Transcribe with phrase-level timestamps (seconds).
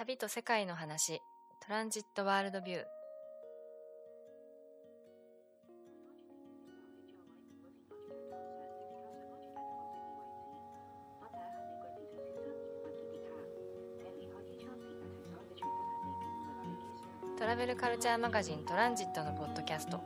[0.00, 1.20] 旅と世界の話。
[1.60, 2.84] トランジットワールドビュー。
[17.38, 20.00] トラベルカルチャーマガジントランジットのポッドキャスト。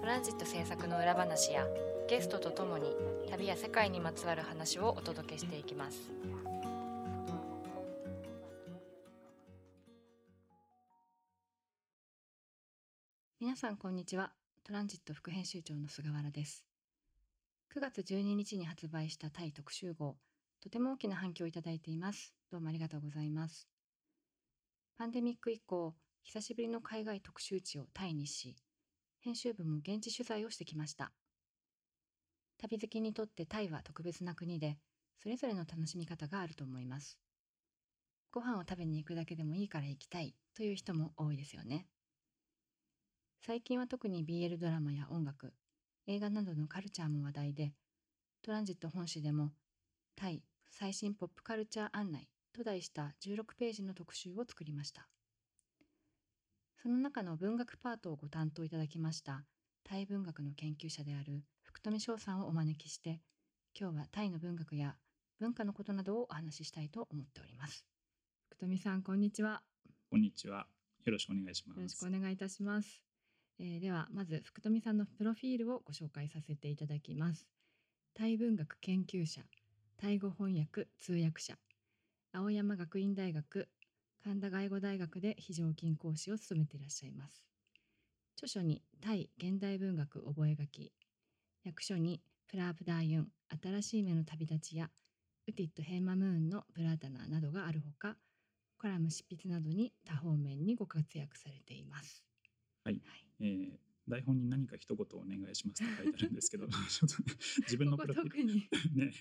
[0.00, 1.64] トランジット制作の裏話や
[2.08, 2.92] ゲストとともに
[3.30, 6.10] 旅や世界にまつわる話をお届けしていきます。
[13.56, 14.32] 皆さんこんにちは。
[14.64, 16.66] トランジット副編集長の菅原です。
[17.74, 20.18] 9月12日に発売したタイ特集号
[20.62, 22.34] とても大きな反響をいただいています。
[22.50, 23.66] どうもありがとうございます。
[24.98, 28.56] パンデミック以降久しぶりの海外特集地をタイにし
[29.20, 31.10] 編集部も現地取材をしてきました。
[32.58, 34.76] 旅好きにとってタイは特別な国で
[35.16, 37.18] それぞれの楽しみ方があると思います。
[38.32, 41.86] ご飯を食べに行くだけでもいいから行きたいという人も多いですよね。
[43.46, 45.52] 最近は特に BL ドラマや音楽
[46.08, 47.74] 映画などのカルチャーも話題で
[48.42, 49.52] トランジット本誌でも
[50.16, 55.06] タイ最新ポップカルチャー案内と題した16ページの特集を作りました
[56.82, 59.44] その中の文学パートをご担当いただきました
[59.88, 63.20] タイ文学の研究者である福富翔さんをお招きして
[63.78, 64.96] 今日はタイの文学や
[65.38, 67.86] 文化のことなどをお話ししたいと思っております
[68.48, 69.62] 福富さんこんにちは
[70.10, 70.66] こんにちは。
[71.04, 71.76] よろしくお願いします。
[71.78, 73.05] よろしくお願いいたします、
[73.58, 77.46] えーではまず福富さんのプロフィールをご紹介させていただきます。
[78.14, 79.42] タイ文学研究者
[79.98, 81.56] タイ語翻訳通訳者。
[82.32, 83.68] 青山学院大学
[84.22, 87.46] 神田外語大学で非常勤講師を務めていらっしゃいます。
[88.36, 90.42] 著書にタイ現代文学覚書
[91.64, 93.28] 訳書にプラープダーユン
[93.62, 94.90] 新しい目の旅立ちや
[95.48, 98.16] ウティット・ヘイマムーンのブラータナーなどがあるほか
[98.78, 102.22] コラム執筆などに多方面にご活躍されています。
[102.84, 108.30] はいえー台本に何か一言お願いしますと書いてあるんですけど、 ちょっとね自分のプロフィール。
[108.30, 108.68] ここ特に。
[108.94, 109.12] ね、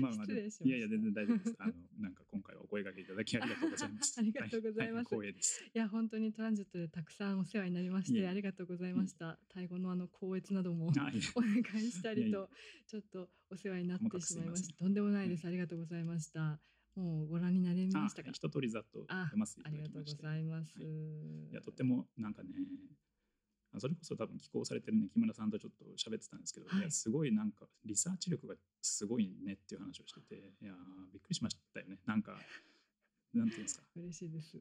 [0.00, 1.54] まあまあ、いやいや、全然大丈夫です。
[1.58, 4.16] あの、なんか今回はお声掛けいただきありがとうございます。
[4.18, 5.12] ありがとうございます。
[5.14, 5.64] はは光栄です。
[5.74, 9.38] いや本当にトランジットでたくさんお世話になりましてありがとうございました。
[9.48, 12.50] タイ語のあの校閲などもお願いしたりと
[12.86, 14.74] ちょっとお世話になってしまいました。
[14.74, 15.46] とんでもないです。
[15.46, 16.62] ありがとうございました。
[16.94, 18.30] もうご覧になれましたか？
[18.30, 20.12] あ一通りざっとありがとうご。
[20.14, 20.88] ざいます、はい。
[21.50, 23.03] いや、とってもなんかね、あ
[23.80, 26.80] それこそ多分寄稿されてるね、木村さんとちょっと喋ってたんですけど、はい。
[26.80, 31.98] い、やすごいなんかリサーチ力がすごいねっていう話をしてて、いやー、びっくりしましたよね。
[32.06, 32.36] なんか、
[33.32, 34.58] なんていうんですか、嬉しいです。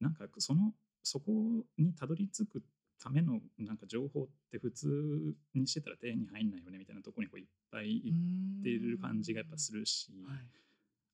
[0.00, 0.72] なんかその
[1.02, 1.32] そこ
[1.76, 2.62] にたどり着く
[3.02, 8.10] ためのなんか情報って普通にしてたら手に入んないよねみたいなところにこういっぱいい
[8.60, 10.38] ってる感じがやっぱするし、はい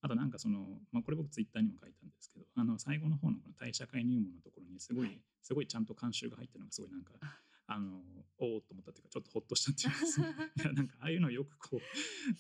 [0.04, 0.59] あとなんかその、
[0.92, 5.20] まあ、これ僕ツイッターにも書いたんですけどあの最後の方のこの対社会入門のところにすごい、はい。
[5.41, 7.88] すごいちゃんと監修が入ってるのがすごいなんかああの
[8.38, 11.81] おおと思ったっていうかちょっとほっとしたっていうか いやなんかああいうのよくこう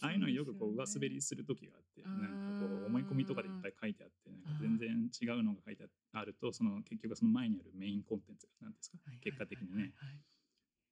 [0.00, 9.94] ああいうのよくこう上滑りする時があって、なんかこう思い込みとかでいっぱい書いてあってなんか全然違うのが書いてあるとその結局その前にあるメインコンテンツが何ですか、はい結果的にね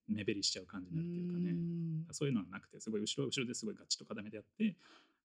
[0.08, 2.12] 目減りしちゃう感じにうなるっていうかね。
[2.12, 4.76] そういうのはなくてすごい後ろ後ろですごいガチッと固めてやって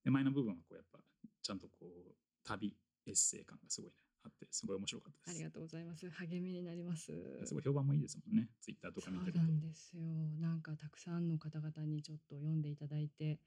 [0.03, 0.99] で前の部分はこうやっぱ
[1.41, 2.75] ちゃんとこう旅
[3.05, 5.39] エッセイ感がすごいねあってすごい面白かったです。
[5.39, 6.09] ありがとうございます。
[6.09, 7.13] 励みになります。
[7.45, 8.49] すごい評判もいいですもんね。
[8.61, 9.39] ツイッターとか見てると。
[9.39, 10.03] そうなんですよ。
[10.39, 13.39] なんかたくさんの方々にちょっと読んでいただいて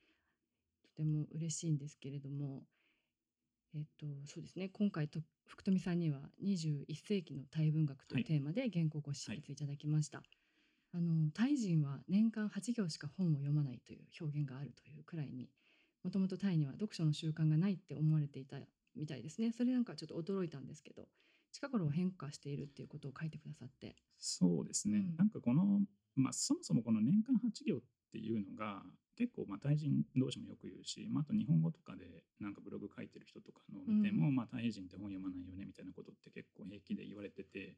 [0.82, 2.62] とても嬉しいんですけれども。
[3.72, 4.68] えっとそうですね。
[4.68, 8.24] 今回と福富さんには21世紀のタイ文学というはい。
[8.24, 10.22] テーマで原稿をご執筆いただきました、
[10.92, 15.48] あのタイ人は年間8行しか本を読まないという表現があるというくらいに
[16.02, 18.56] もともとタイには読書の習慣がないって思われていた
[18.96, 19.52] みたいですね。
[19.52, 21.08] それなんかちょっと驚いたんですけど
[21.52, 23.96] 近頃は変化しているっていうことを書いてくださって。
[24.18, 25.16] そうですね、うん。
[25.16, 25.80] なんかこの、
[26.14, 27.80] まあ、そもそもこの年間8行っ
[28.12, 28.82] ていうのが
[29.16, 34.34] 結構まあタイ人同士もよく言うし、まあ、あと日本語とかでなんかブログ書いてる人とかのを見ても、うん。
[34.34, 37.76] まあ、タイ人って本読まないよねみたいなことって結構平気で言われてて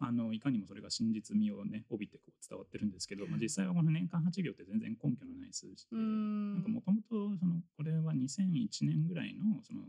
[0.00, 9.80] あのいかにもそれが真実味をね帯びてこう伝わってるんですけど、まあ、実際はこの年間8行って全然根拠のない数字で、なんかもともとそのこれは2001年ぐらいのその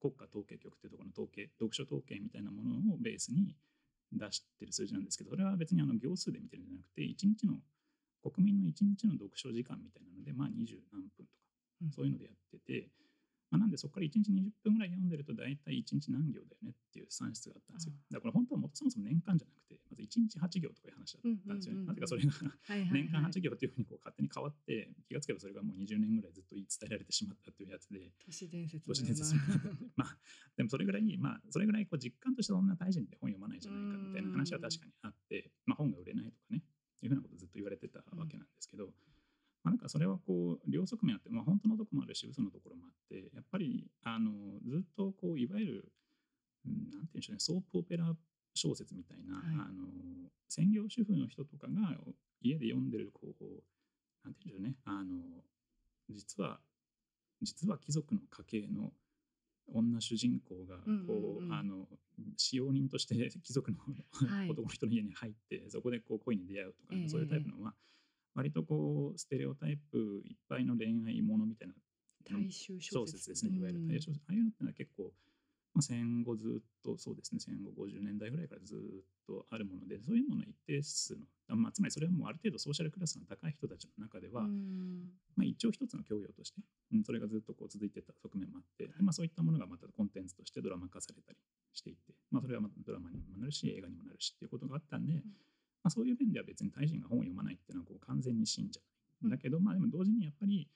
[0.00, 3.56] 国家統計局っていうところの統計読書統計みたいなものをベースに
[4.12, 7.58] 出してる数字なんですけどそれは別にあの行数で見てるんじゃなくて1日の
[8.22, 11.48] 国民の1日の読書時間みたいなのでまあ20何分とか
[11.82, 11.90] うん。
[11.90, 12.88] そういうのでやってて
[13.50, 17.94] まあ、なんでそこから1日20分ぐらい読んでると大体1日何行だよねっていう算出があったんですよ。
[18.10, 21.86] だから本当はもそもそも年間じゃなくてまず1日8行とかいう話だったんですよね。
[21.86, 22.32] なぜかそれが
[22.92, 28.12] 年間8行というふうにこう勝手に変わって気がつけばそれがもう20年ぐらいずっと言い伝えられてしまったっていうやつで。
[28.20, 29.34] 都市伝説都市伝説
[29.96, 30.16] まあ
[30.56, 36.62] でもそれぐらいまあそれぐらいこう実感としてそんな大臣って本読まないじゃないかみたいな話は確かにあってまあ本が売れないとかね
[37.02, 38.90] いうふうなことずっと言われてたわけなんですけど、
[39.68, 44.30] まあ、なんかそれはこう両側面あって、まあ、本当のところもあるし嘘のところもあってやっぱりあの
[44.66, 45.92] ずっとこういわゆる、
[46.66, 48.14] うん、なんていうんでしょうねソープオペラ
[48.54, 49.84] 小説みたいな、はい、あの
[50.48, 51.96] 専業主婦の人とかが
[52.40, 53.44] 家で読んでるこう
[54.24, 55.20] なんていうんでしょうねあの
[56.10, 56.58] 実は
[57.42, 58.90] 実は貴族の家系の
[59.74, 60.76] 女主人公が
[61.06, 61.86] こう、あの
[62.38, 63.14] 使用人として
[63.44, 63.78] 貴族の、
[64.26, 67.74] はい、男の人の家に入ってそこでこう恋に出会うとか、えー、そういうタイプのは
[68.38, 71.74] 割とこうステレオタイプいっぱいの恋愛ものみたいな
[72.22, 73.30] 大衆小説。
[73.30, 73.56] ですね。
[73.56, 75.10] いわゆる大衆小説、ああいうのってのは結構、
[75.74, 77.40] まあ、戦後ずっとそうですね。
[77.40, 78.78] 戦後50年代ぐらいからずっ
[79.26, 81.18] とあるものでそういうもの一定数
[81.48, 84.42] の、まあ、つまりそれはもうある程度ソーシャルクラスの高い人たちの中では、
[85.34, 86.60] まあ、一応一つの教養として、
[86.94, 91.38] うん、それがずっとこう続いてた側面もあって、まあ、そういったものがまたコンテンツとしてドラマ化されたり
[91.74, 95.22] していて、まあ、それはまたドラマにもなるし映画にもなるしっていうことがあったんで、うん、
[95.82, 98.80] まあ、そういう面では別に大臣が本を読まないっていうのはこう完全に信者
[99.28, 100.68] だけど、まあでも同時にやっぱり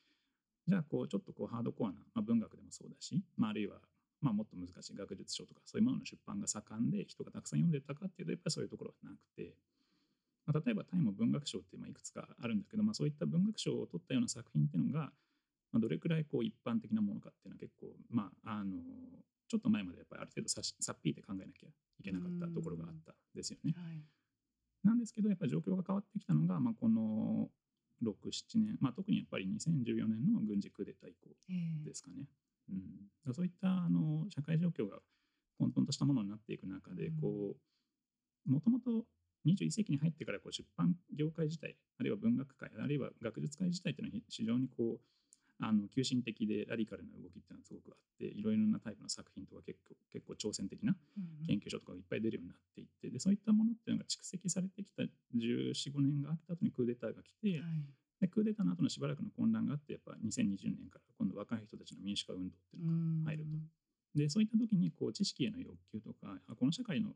[0.66, 3.76] じゃあこうちょっとこうハードコアな、まあ、文学でもそうだし、まあ、あるいは
[4.20, 9.54] まあもっと難しい学術書とかそういうものの出版が盛んで人がたくさん読んでたかっていうとやっぱりそういうところはなくて、
[10.46, 15.10] まあ、例えばタイム文学賞ってまあいくつかあるんだけど、まあ、そういった文学賞を取ったような作品っていうのが、
[15.72, 18.78] まあ、どれくらいこう一般的なものかっていうのは結構まああの
[19.48, 23.74] ちょっと前までやっぱりある程度ささっぴいて考えなきゃいけなかったところがあったですよね。
[23.76, 24.00] はい、
[24.84, 27.48] なんですけどやっぱり状況が変わってきたのが、まあ、この
[28.02, 31.28] 6、7年、まあ、特にやっぱり2014年の軍事クーデター以降
[31.84, 32.26] ですかね。
[32.70, 34.98] えー、うん、そういったあの社会状況が
[35.58, 37.56] 混沌としたものになっていく中で、こ
[38.46, 39.04] うもともと
[39.46, 45.00] 21世紀に入ってからこう出版業界自体あるいは文学界あるいは学術界自体っていうのは非常にこう
[45.62, 50.94] あの急進的でラディカルな動きっていうのはすごくあっていろいろなタイプの作品とか結構結構挑戦的な
[51.46, 55.06] 研究所とかがいっぱい出るようになっていってでそういったものっていうのが蓄積されてきた
[55.38, 57.70] 1415年があった後にクーデターが来て、はい、
[58.20, 64.18] でクーデターの後のしばらくの混乱があってやっぱ2020年から今度若い人たちの民主化運動っていうのが入ると。
[64.18, 67.14] でそういった時にこう知識への欲求とかこの社会の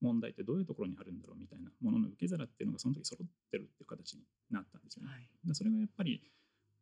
[0.00, 5.12] 問題ってどういうところにあるんだろうみたいなものの受け皿っていうのがその時揃ってるっていう形になったんですよね。
[5.12, 6.20] はい、でそれがやっぱり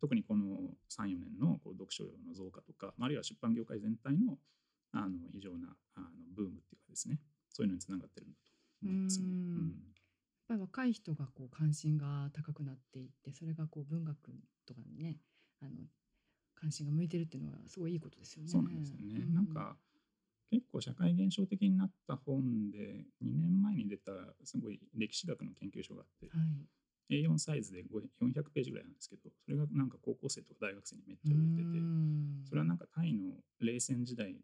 [0.01, 0.45] 特にこの
[0.91, 4.39] 34年のこう読書量の増加とかあるいは出版業界全体の
[4.93, 7.21] あの異常なあのブームっていうかですね
[7.51, 9.27] そういうのにつながってるんだと思いますね。
[9.27, 9.67] うん。
[9.69, 14.17] やっぱり若い人がこう関心が高くなっていってそれがこう文学
[14.67, 15.19] とかにね
[15.63, 15.71] あの
[16.57, 18.49] 関心が向いてるっていうのはすごいいいことですよね。
[18.49, 19.77] そうなんですよね、うん、なんか
[20.51, 24.13] 結構社会現象的になった本で2年前に出た
[24.45, 26.67] すごい歴史学の研究所があって、はい、
[27.11, 31.79] A4 サイズで400ページぐらいなんですけどそれがなんか高校生とか大学生にめっちゃ売れてて
[32.49, 34.37] それはなんかタイの冷戦時代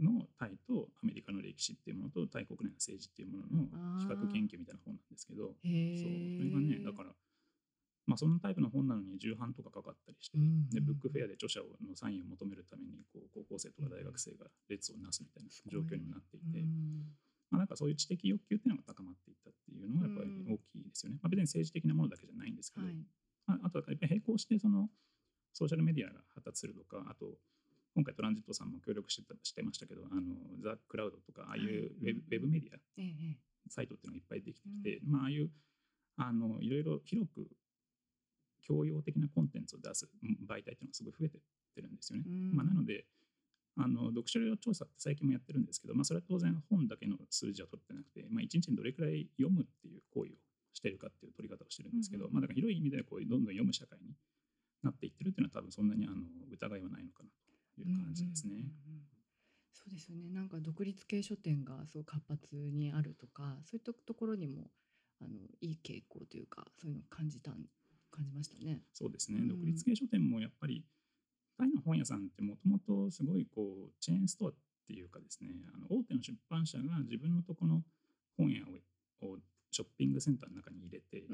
[0.00, 5.54] のタイとアメリカの歴史っていうものとタイ国内の政治っていうものの比較研究みたいな本なんですけどそう。
[5.54, 5.68] そ
[6.42, 7.10] れがねだから
[8.06, 10.36] まあ、そのタイプの本なのに重版とかかかったりして、
[10.70, 16.60] でブックフェアで著者のサインを求めるためにこう高校生とか大学生が列をなすみたいな状況にもなっていて、
[17.54, 21.18] まあ、なんかそういう知的欲求っていうのが高まっていったっていうのがやっぱり大きいですよね。
[21.22, 22.96] まあ、別に政治的なものだけじゃないんですけど、はい、
[23.46, 24.90] まあ、あとはやっぱり並行してその
[25.52, 27.38] ソーシャルメディアが発達するとか、あと
[27.94, 30.22] 今回トランジットさんも協力してたしてましたけど、あの
[30.60, 35.50] ザ・クラウドとか、ああいうウェブ,、ウェブメディア、サイトっていうのがいっぱいできてきて、まあ、ああいう
[36.16, 37.46] あのいろいろ広く
[38.62, 40.08] 教養的なコンテンツを出す
[40.48, 41.40] 媒体っていうのがすごい増えてっ
[41.74, 42.24] てるんですよね。
[42.52, 43.04] まあ、なので、
[43.76, 50.34] あの読書量調査って最近もやってるんですけど、まあ、それは当然本だけの数字は取ってなくて、まあ、1日にどれくらい読むっていう行為を
[50.72, 54.14] してるかっていう取り方をしてるんですけど、うんうん、まあ、だから広い意味でこうどんどん読む社会に
[54.82, 57.30] なっていってるっていうのは多分そんなにあの疑いはないのかな
[57.74, 58.54] という感じですね。
[58.54, 59.14] うんうんうん
[59.74, 64.70] そうですよねなんか独立系書店がすごく活発にあるとかそういったところにも
[65.20, 67.50] あのいい傾向というかそういうのを感じた
[68.10, 68.80] 感じましたね。
[68.94, 70.84] そうですね、うん、独立系書店もやっぱり
[71.56, 74.54] タイの本屋さんってもともとすごいこうチェーンストアっ
[74.86, 77.82] ていうかですねあの大手の出版社が自分のとこの
[78.36, 78.62] 本屋
[79.26, 79.38] を
[79.70, 81.24] ショッピングセンターの中に入れてで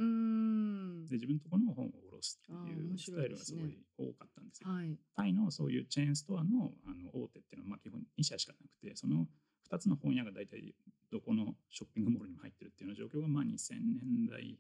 [1.17, 4.71] 自分のところの本を卸すっていうスタイルがすごい多かったんですよ。
[4.71, 9.27] はい、タイのそういうチェーンストアのあの大手っていうのはまあ基本2社しかなくてその
[9.71, 10.75] 2つの本屋が大体
[11.13, 14.59] どこのショッピングモールにも入ってるっていうような状況がまあ2000年代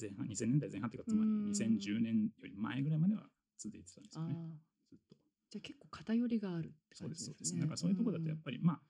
[0.00, 3.28] 前半2000年代前半っていうかつまり2010年より前ぐらいまでは
[3.58, 4.34] 続いてたんですよね。
[4.88, 5.16] ずっと。
[5.50, 7.36] じゃあ結構偏りがあるってそう感じですね。
[7.38, 7.60] ですそうです。
[7.60, 8.80] だからそういうところだとやっぱり、まあ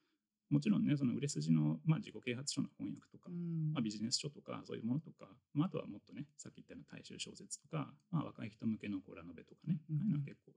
[0.50, 10.52] もちろんねその売れ筋の、まあ、自己啓発書の翻訳とか、うんまあ、ビジネス書とかそういうものとか、まあ、あとはもっとねさっき言ったような大衆小説とか、まあ、若い人向けのこうラノベとかね、うんああいうのは結構、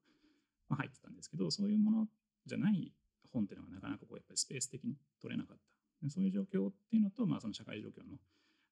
[0.70, 2.08] まあ、入ってたんですけどそういうもの
[2.46, 2.94] じゃない
[3.34, 8.18] 本っていうのがなかなかこうやっぱりスペース的に取れなかったでそういう状況っていうのと、まあ、その社会状況の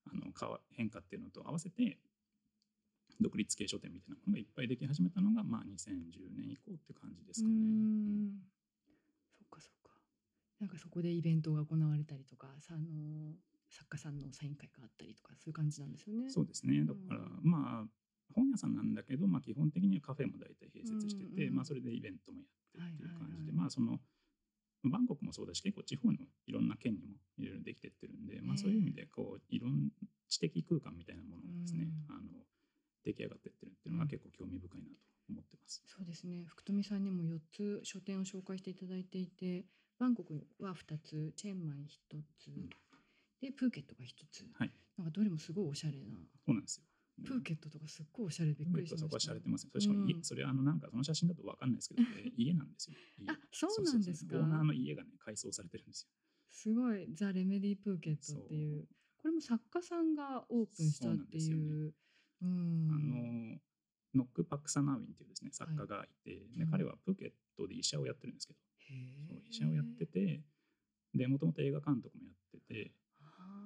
[0.07, 0.31] あの
[0.71, 1.97] 変化っていうのと合わせて
[3.21, 7.55] 独立系書店みたいなものがいっぱいでき始めたのが、まあ、2010年以降って感じですかね。
[7.55, 8.31] うーん
[9.37, 9.91] そっかそっか。
[10.59, 13.33] なんかそこでイベントが行われたりとか、さあの
[13.69, 16.29] 作家さんのサイン会があったりとかそういう感じなんですよね。
[16.29, 16.83] そうですね。
[16.85, 17.87] だから、うんまあ、
[18.33, 22.39] 本屋さんなんだけど、まあ、基本的にはカフェも大体併設してて、うんうんまあ、それでイベントも
[22.77, 23.99] やってっていう感じで、まあ、その、
[24.83, 29.89] バンコクもそうだし、結構地方のいろんな県にもいろいろできてってるんで、まあ、そういう意味で、こう、いろん
[30.29, 32.26] 知的空間みたいなものがですね、うんあの、
[33.07, 34.95] 出来上がってってるっていうのが結構興味深いなと
[35.29, 35.83] 思ってます。
[35.85, 36.43] そうですね。
[36.45, 39.65] 福富さんにも4つ書店を紹介していただいていて、
[39.99, 42.69] バンコクは2つ、チェンマイ1つ、ん
[43.39, 44.45] でプーケットが1つ。
[44.53, 46.17] はいなんかどれもすごいおしゃれな。
[46.43, 46.83] そうなんですよ。
[47.23, 49.05] プーケットとかすっごいおしゃれでびっくりしました。
[49.05, 49.71] そこは洒落てますね。
[49.71, 52.97] それしかも、いうんそれあのなんかその写真だと分かんないですけど、え家なんですよ。
[53.19, 56.09] 家あそうなんですかオーナーの家がね、改装されてるんですよ。
[56.49, 58.87] すごいザ・レメディ・プーケットっていう
[59.17, 61.93] これも作家さんがオープンしたってそうなんいううん
[62.41, 63.57] あの
[64.15, 66.71] ノック・パクサナーウィンっていうですね作家がいて、でうん。
[66.71, 68.59] 彼はプーケットで医者をやってるんですけど、
[69.27, 70.41] そう医者をやってて
[71.13, 72.91] でもともと映画監督もやってて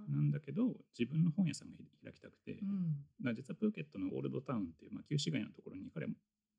[0.10, 3.06] なんだけど自分の本屋さんが開きたくて、うん。
[3.24, 6.16] ら実はプーケットのオールドタウンっていう、まあ、旧市街のところに彼も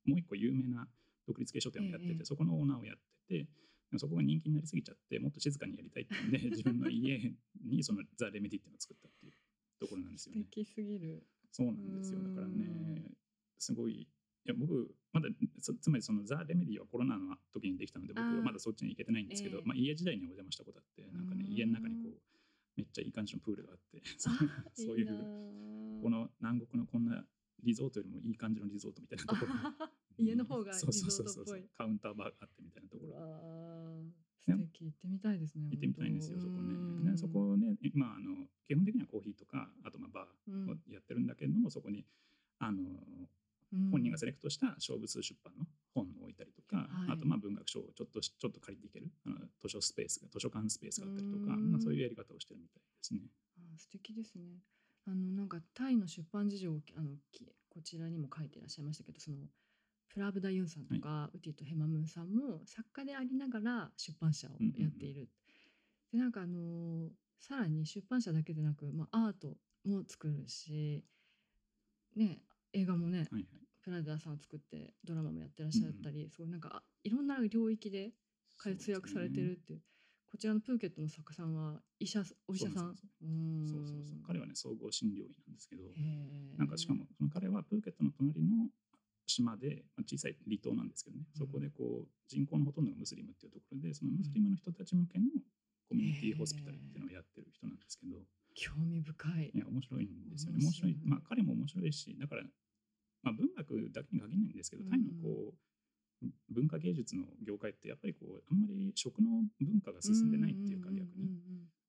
[0.06, 0.86] もう一個有名な
[1.26, 2.24] 独立系書店をやってて、ええ。
[2.24, 2.96] そこのオーナーをやっ
[3.28, 3.46] てて
[3.92, 9.32] でそこが人気になりすぎちゃってもっと静かにやりたいってんで自分の家にそのザ・レメディっていうのを作ったっていう
[9.78, 10.42] ところなんですよね。
[10.42, 12.20] 素敵すぎるそうなんですよ。
[12.20, 13.02] だからうね、
[13.58, 14.08] すごい、い
[14.44, 15.28] や僕、まだ
[15.60, 19.64] そつまりそのザ・レメディはコロナの時にできたので、僕はまだそっちに行けてないんですけど、ええ。
[19.64, 22.12] まあ、家時代にお邪魔したことあって、なんかねう、ん家の中にこう、
[22.76, 24.02] めっちゃいい感じのプールがあって、
[24.74, 25.06] そういう
[26.02, 27.24] この南国のこんな
[27.62, 29.52] リゾートよりもいい感じのリゾートみたいなところ
[30.18, 33.16] 家の方がリゾ そうそうそうそうートっぽいカウンターバーがあってみたいなとこうろ。
[34.46, 37.16] 素敵行ってみたいですね行ってみたいんですよ、そこね。
[37.16, 42.04] そこね、まあ、あの基本的にはコーヒーとか、あとまあバーをやってるんだけれども、そこに
[42.58, 42.78] あの
[43.90, 47.12] 本人がセレクトした勝負数出版の本を置いたりとか、はい。
[47.12, 51.72] あとまあ文学書をちょっとしちょっと借りていけるあの図書スペースが図書館スペースがあったりとか、うん。
[51.72, 53.20] まあ、そういうやり方をしてるみたいですね。
[53.56, 54.42] あー素敵ですね。
[55.06, 59.38] あのなんかタイの出版事情をあのきこちらにも書いていらっしゃいましたけど、その
[60.12, 65.28] プラブダユンさんとか、ウティとヘマムーンさんも作家でありながら出版社をやっている。
[66.12, 67.08] でなんかあのー
[67.40, 71.04] さらに出版社だけでなく、まあアートも作るし、
[72.14, 72.38] ね
[72.72, 73.46] 映画もね、はいはい、
[73.82, 78.12] プラダーさんを作ってドラマもやってらっしゃったり、すごいなんかあいろんな領域で
[78.58, 79.80] 活躍されてるっていう。
[80.30, 82.94] こちらのプーケットの作家さんは医者お医者さん？
[82.94, 85.82] そうそうそう彼はね総合診療医なんですけど、
[86.56, 88.68] なんかしかもその彼はプーケットの隣の
[89.34, 91.38] 島で、まあ、小さい離島なんですけどね、うん。
[91.38, 95.26] そこでこう人口のほとんどがムスリムっていうところでそのムスリムの人たち向けの
[95.88, 98.16] コミュニティホスピタルっていうのをやってる人なんですけど、
[98.54, 99.52] 興味深い。
[99.54, 99.58] い。
[99.58, 100.58] や面白いんですよね。
[100.62, 100.96] 面白い。
[101.04, 102.42] まあ彼も面白いしだから、
[103.22, 105.54] まあ、文学だけに限らないんですけどタイのこ
[106.22, 111.40] う、文化芸術の業界ってやっぱりこうあんまり食の文化が進んでないっていうか逆に、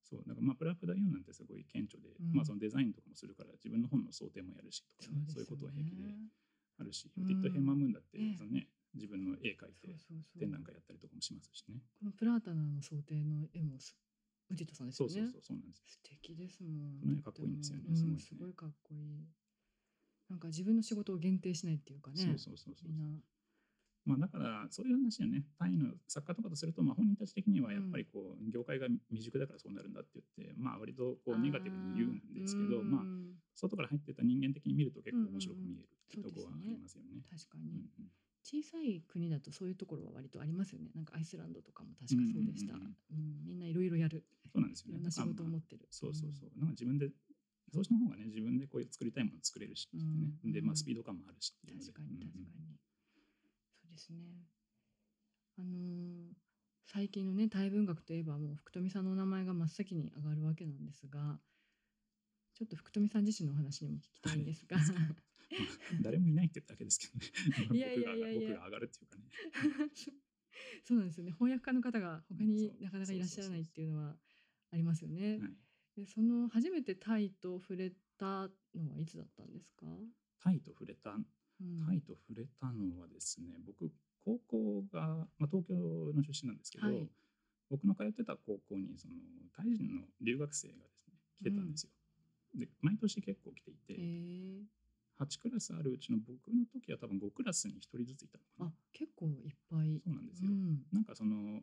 [0.03, 0.23] そう。
[0.27, 2.35] だからまあプラプダユンなんてすごい顕著で、うん。
[2.35, 5.33] まあそのデザインとかもするから自分の本の想定もやるしとかね、そうね。
[5.33, 6.03] そういうことは平気で
[6.79, 9.95] あるし、うんディット・ヘンマームーンだって、ええそのね、自分の絵描いて
[10.37, 11.81] 展覧会やったりとかもしますしね。
[11.99, 13.95] このプラータナーの想定の絵もす
[14.49, 15.13] ウディトさんですよね。
[15.13, 15.83] そうそうそうそうなんです。
[15.87, 16.99] 素敵ですもん。
[16.99, 19.25] この絵かっこいいんですよねすごいねすごいかっこいい。
[20.29, 22.17] なんか自分の仕事を限定しないっていうかね。
[22.17, 23.19] そうそうそうそうみんな。
[24.05, 37.21] まあだからそういう話はねタイの作家とかとすると、まあ、本人たち的にはやっぱりこう、業界が未熟だからそうなるんだって言ってまあ割とこうネガティブに言うんですけどまあうん外から入ってた人間的に見ると結構面白く見えるっていうところはあうんうんうんりますよね。
[37.29, 38.11] 確かに、うんうん
[38.43, 40.91] 小さい国だとそういうところは割とありますよね。
[40.93, 42.73] なんかアイスランドとかも確かそうでした。
[42.73, 44.25] うんんううんうんみんないろいろやる。
[44.51, 44.95] そうなんですよね。
[44.95, 45.87] いろんな仕事を持まあってる。
[45.89, 46.51] そうそうそう。
[46.59, 47.07] なんか自分で、
[47.71, 50.03] そうした方がね、自分でこういう作りたいものを作れるしね。
[50.43, 51.53] うんで、まあスピード感もあるし。
[51.55, 52.29] 確かに確かに、うんうん
[53.79, 54.17] そうですね。
[55.57, 56.43] あのー
[56.85, 61.39] 最近のねタイ文学といえばもう福富さんのお名前が真っ先に上がるわけなんですが
[62.53, 64.77] ちょっと福富さん自身のお話にも聞きたいんですが、
[66.03, 67.77] 誰もいないってだけですけどね。
[67.77, 68.49] いやいやいやいや。
[68.49, 69.23] 僕が上がるっていうかね。
[70.85, 71.31] そうなんですよね。
[71.31, 74.19] 翻訳家の方が他になかなかいらっしゃらないっていうのは
[74.69, 75.39] ありますよね。
[75.39, 75.57] はい、
[75.95, 79.87] でその初めてタイと触れたのはいつだったんですか、
[80.39, 81.27] タイと触れた、うん
[81.85, 83.91] タイと触れたのはですね、僕、
[84.25, 85.73] 高校が、まあ、東京
[86.13, 87.09] の出身なんですけど、はい
[87.73, 89.15] 僕の通ってた高校にその
[89.57, 91.89] タイ人の留学生がですね来てたんですよ。
[92.53, 98.71] で毎年結構来ていて、えー、8クラスあるうちの僕の時は多分5クラスに1人ずついたのかあな。
[98.93, 100.01] 結構いっぱい。
[100.05, 100.49] そうなんですよ。
[100.51, 101.61] うんなんかその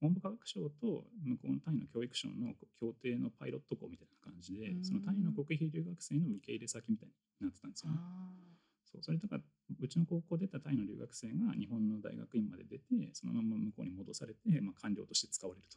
[0.00, 7.98] 文部科学省と向こうのタイの教育省の協定のパイロット校みたいな感じで、うんそのタイの国費留学生の受け入れ先みたいになってたんですよね。
[8.98, 9.38] あそうそれとか
[9.80, 15.76] うちの高校出たタイの留学生が日本の大学院まで出てそのまま向こうに戻されて、まあ、官僚として使われると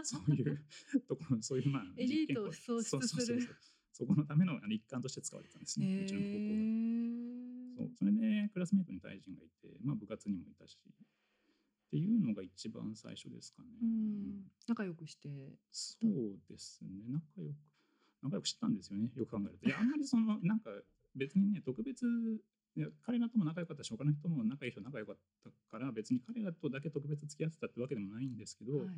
[0.00, 0.60] ー そういう
[1.08, 7.32] ところそういうまあエリートを実験校創出するそうそうそうそうそこのためのあの一環として使われてたんですね、うちの高校が。
[7.76, 13.68] そうそれでクラスメートにタイ人がいて、まあ、部活にもいたしっていうのが一番最初ですかね。
[13.82, 15.28] うん、仲良くして。
[15.70, 17.54] そうですね仲良く
[18.22, 19.66] 仲良くしてたんですよねよく考えると。
[19.66, 20.70] いやあんまりそのなんか
[21.16, 22.06] 別にね特別
[23.04, 28.88] 彼らとも仲良かったし他の人も仲いい人仲良かったから別に彼らとだけ特別付き合ってたってわけでもないんですけど、はい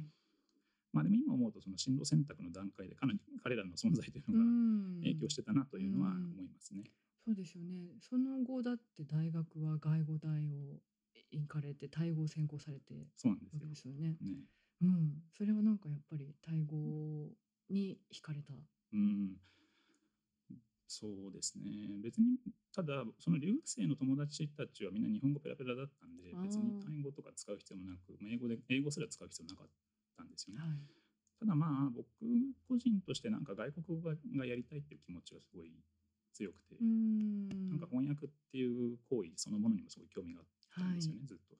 [0.94, 6.84] まあでも今思うとその進路選択の段階で彼彼らの存在といううのがん影響してたなというのは思いますね。
[7.26, 7.98] そうですよね。
[8.00, 10.78] その後だって大学は外語大を
[11.32, 13.68] 行かれてタイ語を専攻されてそうなんですよ。
[13.68, 14.16] ですよね。
[14.20, 14.44] ね
[14.82, 17.28] うん、それはなんかやっぱりタイ語
[17.70, 18.52] に惹かれた。
[18.92, 19.36] うん、
[20.86, 21.70] そうですね
[22.02, 22.36] 別に
[22.74, 29.68] ただその留学生の友達たちはみんな日本語ペラペラだったんで別にタイ語とか使う必要もなく、まあ、英語で英語すら使う必要なかっ
[30.16, 30.60] たんですよね。
[30.60, 30.78] はい。
[31.40, 32.06] ただまあ僕
[32.68, 35.72] 個人としてなんか外国語ががやりたいっていう気持ちはすごい
[36.32, 37.48] 強くて、うん。
[37.70, 41.56] なんか翻訳っていう行為そのものにもすごい興味があったんですよね、ずっと。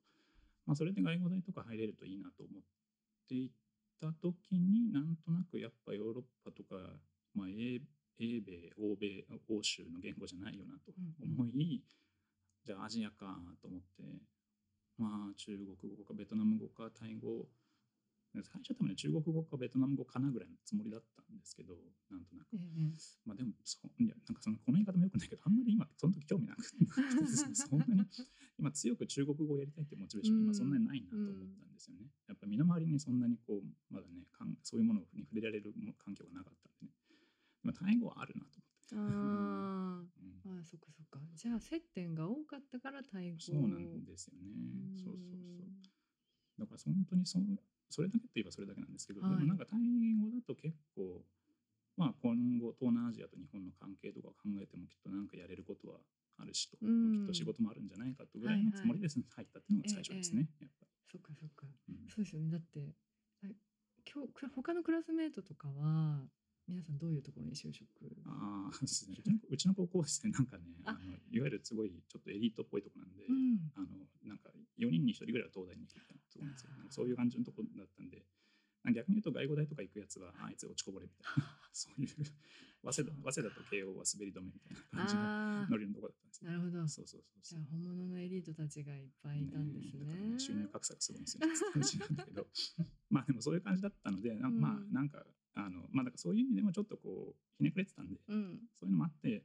[0.67, 2.63] まあそれで外語大とか入れるといいなと思っ
[3.29, 3.51] てい
[4.01, 6.77] た時になんとなくやっぱヨーロッパとか、
[7.35, 7.81] まあ、英
[8.19, 10.93] 英米欧米欧州の言語じゃないよなと
[11.23, 11.83] 思い、
[12.65, 14.03] じゃあアジアかと思って
[14.99, 17.47] まあ中国語かベトナム語かタイ語
[18.35, 21.75] 最初は多分ね中国語かベトナム語かなぐらいのつもりだったんですけど
[22.11, 22.59] なんとなく。
[22.59, 22.91] ええ
[23.27, 26.87] まあでもそういやなんかそのこの言い方もよくないけどあんまり今その時興味なくてね
[27.55, 28.03] そんなに。
[28.59, 32.07] 今強く中国語をやりたいっていうモチベーションが今そんなにないなと思ったんですよね。
[32.29, 36.94] やっぱ身の回りにそんなにこうまだねかんそういうものに触れられるも環境がなかったんでね。
[37.65, 38.95] まあタイ語はあるなと思って。
[38.95, 40.11] あうん
[40.47, 41.19] あ、ああ、そっかそっか。
[41.35, 43.41] じゃあ接点が多かったからタイ語。
[43.41, 44.51] そうなんですよね。
[44.53, 45.67] うんそうそうそう。
[46.61, 47.39] だから本当にそ
[47.91, 49.81] それだけといえばそれだけなんですけど、はいでもなんかタイ
[50.21, 51.25] 語だと結構
[51.97, 55.99] まあ今後東南アジアと日本の関係とか考えてもきっとなんかやれることは
[56.39, 61.67] あるしと、うんきっと仕事もあるんじゃないかとぐらいのつもりです、入ったっていうのが最初ですね、やっぱそっかそっか。
[61.89, 61.95] り。
[61.95, 62.51] うんそうですよね。
[62.51, 62.95] だって、
[63.45, 63.47] あ
[64.13, 66.27] 今日く他のクラスメートとかは
[66.69, 67.85] 皆さんどういうところに就職？
[68.27, 69.17] ああ、ですね
[69.51, 73.61] うちの高校はですね、なんかね、ああのいわゆるすごいちょっとエリートっぽいとこなんで、うん。
[73.77, 73.87] あの
[74.25, 74.49] なんか
[74.81, 76.71] 4人に1人ぐらいは東大に行くみたところなんですよ。
[76.91, 78.25] そういう感じのところだったんで、
[78.93, 82.09] 逆に言うと外語大とか行くやつは、ああいつ落ちこぼれみたいな、 そういう、
[82.93, 86.51] 早稲田早稲田と慶応は滑り止めみたいな感じのノ、リのところだったんですよ。
[86.51, 86.89] なるほど。
[86.89, 87.63] そうそうそうじゃあ。
[87.71, 90.05] 本物のエリートたちがいっぱいいたんですね。
[90.05, 91.55] だから収入格差がすごいんですよね。
[93.09, 95.25] まあでもそういう感じだったので、なうんまあなんか、
[95.55, 98.61] あのまあだからそういう意味でもちょっとこう、ひねくれてたんで、うん。
[98.79, 99.45] そういうのもあって、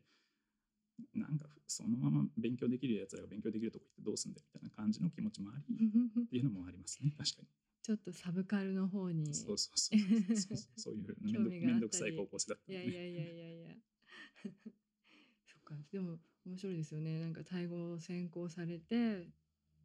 [1.13, 5.75] なんかそのまま勉強できるやつらが勉強できるとこ行ってどうすんだよみたいな感じの気持ちもあり、
[6.25, 7.47] っていうのもありますね、確かに。
[7.81, 9.33] ちょっとサブカルの方に。
[9.33, 9.99] そうそうそう
[10.35, 12.79] そうそういうめんど興味があったりめんどくさい高校生だったね。
[12.79, 13.75] いやいやいやいやいや。
[15.45, 15.75] そっか。
[15.91, 17.19] でも面白いですよね。
[17.19, 19.27] なんかタイ語を専攻されて、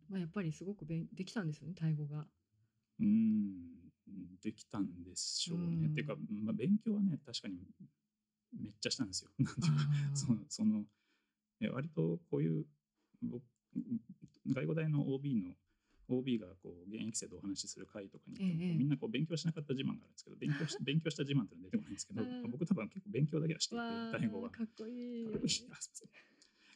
[0.08, 1.74] まあやっぱりすごく勉できたんですよね。
[1.74, 2.26] タイ語が。
[3.00, 3.83] うーん、
[4.42, 5.64] できたんでしょうね。
[5.64, 7.58] うんっていうか、まあ、勉強はね、確かに
[8.52, 9.30] めっちゃしたんですよ。
[9.38, 10.86] なんていうかそのその
[11.60, 12.66] え割とこういう
[13.22, 13.42] 僕
[14.46, 15.56] 外語大の OB の
[16.08, 25.24] OB がこう現役生とお話しする会とかに行っても、ええみんなこう勉強しなかった自慢があるんですけど勉強し 勉強した自慢っていうのは出てこないんですけどうん僕多分結構勉強だけはしていてわタイ語はーかっこいい。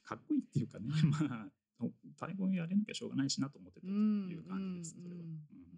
[0.02, 0.88] かっこいいっていうかね
[1.20, 1.52] まあ
[2.16, 5.22] タイ語やれなきゃしょうがないしなと思ってたという感じです、うんそれは。
[5.22, 5.77] うんうん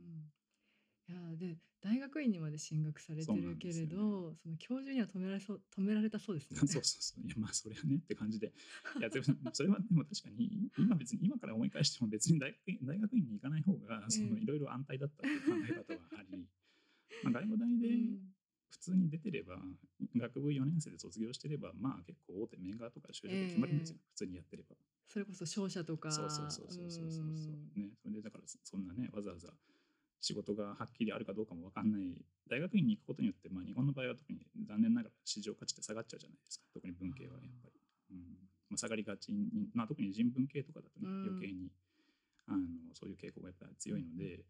[1.11, 6.59] いやで大学院にまで進学されてるけれんですよねどそ,、の教授には止められそう止められたそうですね。
[6.59, 7.27] そうそうそう。
[7.27, 8.53] いや、まあ、それはねって感じで。
[8.99, 16.47] いや、でもそれはでも確かに、今別に、今から思い返しても別に大学院大学院に行かない方が、そのええいろいろ安泰だったっていう考え方はあり、
[17.23, 18.35] まあ、外語大でうん
[18.71, 19.61] 普通に出てれば、
[20.15, 23.97] 学部4年生で卒業してれば、まあ結構大手メーカーとか就職決まるんですよ。
[23.99, 24.77] え普通にやってれば。
[25.09, 29.49] それこそ商社とかそうそうそうそうそうそうそううんね、それでだからそんなねわざわざ
[30.21, 32.15] 仕事がはっきりあるかどうかも分かんない
[32.49, 36.65] 大学院に行くことによって、まあ、日本の場合は特に残念ながら市場価値って下がっちゃうじゃないですか。
[36.75, 37.81] 特に文系はやっぱり、
[38.13, 38.19] うん
[38.69, 41.71] まあ、下がりがちに、まあ、特に人文系とかだとねうん余計に
[42.47, 42.59] あの
[42.95, 44.41] そういう傾向がやっぱり強いので、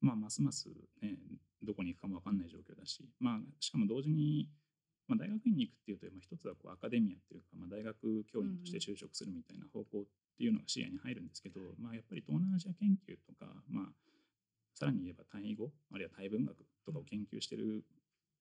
[0.00, 0.68] まあ、ますます
[1.02, 1.18] ね
[1.62, 4.48] どこに行くかも分かんない状況だし、まあ、しかも同時に、
[5.08, 14.05] まあ、大学院に行くっていうと、まあ、一つはこうアカデミアっていうか、まあ、大学教員として就職するみたいな方向っていうのが視野に入るんですけど、まあ、やっぱり東南アジア研究とか、まあ、
[14.76, 17.82] さらに言えばタイ語あるいはタイ文学とかを研究してる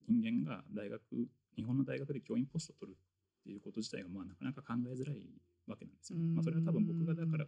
[0.07, 1.01] 人間が大学
[1.55, 5.23] 日本の大学で教員ポストを取るっていうこと自体がまあなかなか考えづらい
[5.67, 6.19] わけなんですよ。
[6.19, 7.45] まあ、それは多分僕がだから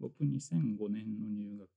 [0.00, 1.68] 僕2005年の入学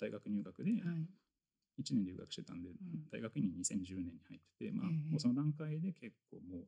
[0.00, 2.70] 大学入学で1年留学してたんで、
[3.12, 6.66] 大学院に2010年に入ってて、まあ、もうその段階で結構もう、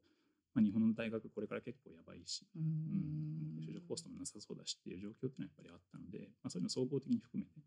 [0.55, 7.61] まあ、日本の大学これから結構やばいし、うん、就職ポストもなさそうだしっていう状況っていうのはやっぱりあったので、まあ、そういうの総合的に含めて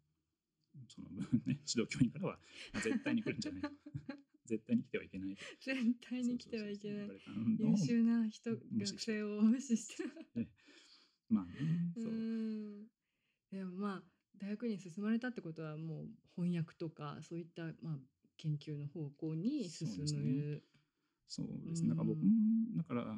[0.87, 1.09] その、
[1.45, 2.39] ね、指導教員からは、
[2.73, 3.71] まあ、絶対に来るんじゃないか
[4.45, 5.37] 絶対に来てはいけない。
[5.61, 7.09] 絶対に来てはいけない。
[7.57, 10.03] 優秀な人学生を無視して。
[11.29, 12.87] まあねそう。
[13.51, 14.03] でもまあ
[14.37, 17.99] 大学に進まれたってことはもう翻訳とかそういったまあ
[18.37, 20.63] 研究の方向に進む。
[21.27, 21.89] そうですね。
[21.89, 22.31] だから僕も
[22.75, 23.15] だから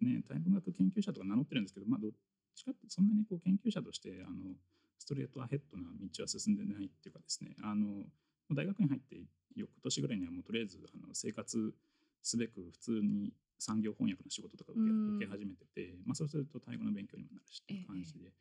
[0.00, 2.12] ね大文学研究者とか名乗ってるんですけどまあどっ
[2.54, 4.54] ちかってそんなにこう研究者としてあの
[5.02, 8.06] ストレートアヘッドな道は進んでないっていうかですねあの
[8.54, 9.16] 大学に入って
[9.56, 11.74] 翌年ぐらいにはもうとりあえずあの生活
[12.22, 18.32] すべく普通に産業翻訳の仕事とか受け,、受け始めてて、まあ、そうするとタイ語の勉強にもなるしっていう感じで。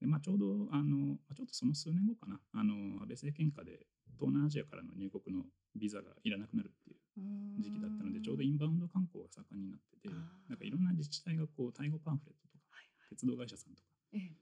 [0.00, 3.86] でまあ、ちょうどあのちょっとその数年後かなあの安倍政権下で
[4.20, 10.12] 東南アジアからの入国のビザがいらなくなるっていう時期だったのでちょうどインバウンド観光が盛んになってて
[10.48, 14.36] なんかいろんな自治体がこうタイ語パンフレットとか、はいはい、鉄道会社さんとか、ええ、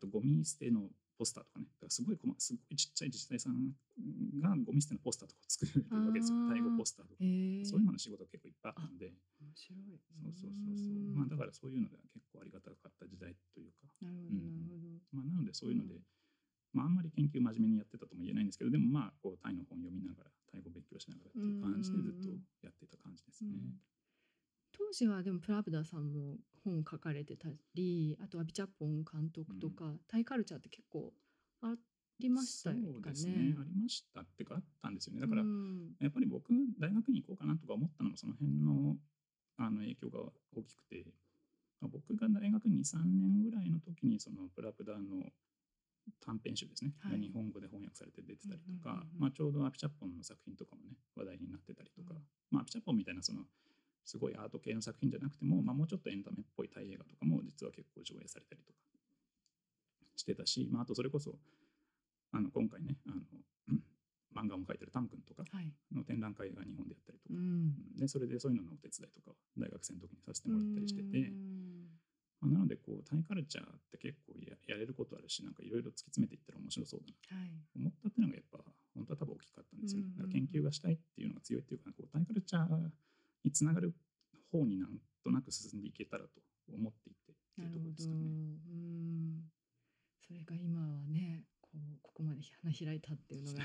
[0.00, 0.88] あとゴミ捨ての
[1.20, 1.66] ポスターとかね。
[1.76, 3.76] だからすごい細すごいちっちゃい自治体さん
[4.40, 6.48] がゴミ捨てのポスターとかを作るわけですよ。
[6.48, 7.20] タイ語ポスターとか、
[7.68, 8.72] そういうのの仕事が結構いっぱい。
[8.72, 9.12] あったので
[9.44, 10.00] 面白い。
[10.00, 11.12] そうそうそうそう。
[11.12, 13.92] まあだからそういうのでは結構ありがたかった時代というか。
[14.00, 14.16] なる
[14.64, 16.00] ほど、まあ、なのでそういうので、
[16.72, 22.32] まあ、あんまり研究真面目にやってたとも言えないんですけどでもまあこうタイの本読みながらタイ語勉強しながらっていう感じでずっと
[22.64, 23.76] やってた感じですね。
[24.72, 31.12] 当時はでもプラブダさんも本書かれてたりあとはビチャポン監督とか、うん、タイカルチャーって結構
[31.62, 31.74] あ
[32.18, 32.82] りましたよね。
[32.92, 33.32] そうですね。
[33.58, 35.20] ありましたってかあったんですよね。
[35.20, 38.96] だから、うん、やっぱり僕大学に行こうかなとか思ったのもその辺の
[39.56, 40.20] あの影響が
[40.56, 41.04] 大きくて
[41.82, 45.32] 僕が大学に3年ぐらいの時にそのプラプダの
[46.20, 52.20] 短編集ですね、はい、日本語で翻訳されて出てたりとか、まあ、ちょうどアピチャポンの作品とかもね話題になってたりとか、うん、
[52.50, 53.42] まあ、アピチャポンみたいなその
[54.04, 58.80] すごいアート系の作品じゃなくても、まあ、もうちょっとエンタメっぽいタイ映画とかも実は結構上映されたりとか。
[60.20, 61.34] してたし、まあ、あとそれこそ
[62.32, 63.16] あの今回ねあの
[64.36, 65.42] 漫画を描いてるタム君とか
[65.90, 67.42] の展覧会が日本でやったりとか、は
[67.96, 71.32] い、でそれでそういうののお手伝いとか大学生の時にさせてもらったりしてて、
[72.38, 77.42] まあ、なのでこうタイカルチャーって結構ややれることあるしなんかいろいろ突き詰めていったら面白そうだな。
[77.74, 78.62] と思ったっていうのがやっぱ
[78.94, 80.14] 本当は多分大きかったんですよね。
[80.30, 82.70] 研究がしたいっていうのが強いっていうかこうタイカルチャー
[83.50, 83.92] につながる
[84.52, 84.90] 方になん
[85.24, 86.30] となく進んでいけたらと
[86.72, 88.20] 思っていてっていうところですかね。
[88.22, 89.42] うん。
[90.26, 93.64] それが今はねこうここまで花開いたっていうのが。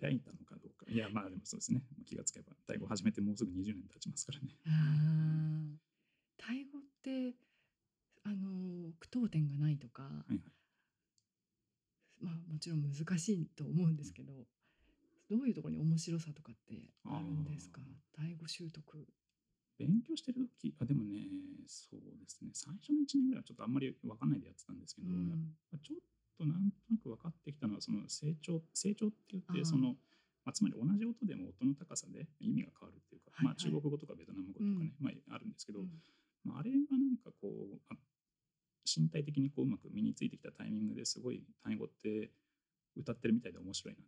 [0.00, 0.84] 開いたのかどうか。
[0.92, 1.82] いやまあでもそうですね。
[2.06, 4.54] 気がつけばタイ語始めてもうすぐ20年経ちますからね。
[6.36, 7.34] タイ語って
[8.24, 10.40] あの句読点がないとか、はいはい、
[12.20, 14.32] まあもちろん難しいと思うんですけど、
[15.30, 16.74] どういうところに面白さとかって
[17.06, 17.80] あるんですか
[18.14, 19.08] タイ語習得。
[19.78, 20.74] 勉強してる時？
[20.78, 21.26] あでもね
[21.66, 22.50] そうですね。
[22.52, 25.98] 最初の1年ぐらいはちょっとあんまり分かんないでやってたんですけど、うん、ちょっ
[26.38, 29.96] となんとなく分かってきたのはその成長成長って言ってその、
[30.44, 35.88] まあ、つまり同じ音でも音の高さで意味が変わるっていうか、はいはい、まあ、中国語とかベトナム語とかね、うん、まあ、あるんですけど、うん、
[36.44, 37.94] まあ、あれがなんかこう
[38.84, 42.30] 身体的にこううまく身についてきたタイミングですごい単語って
[42.94, 44.04] 歌ってるみたいで面白いなっ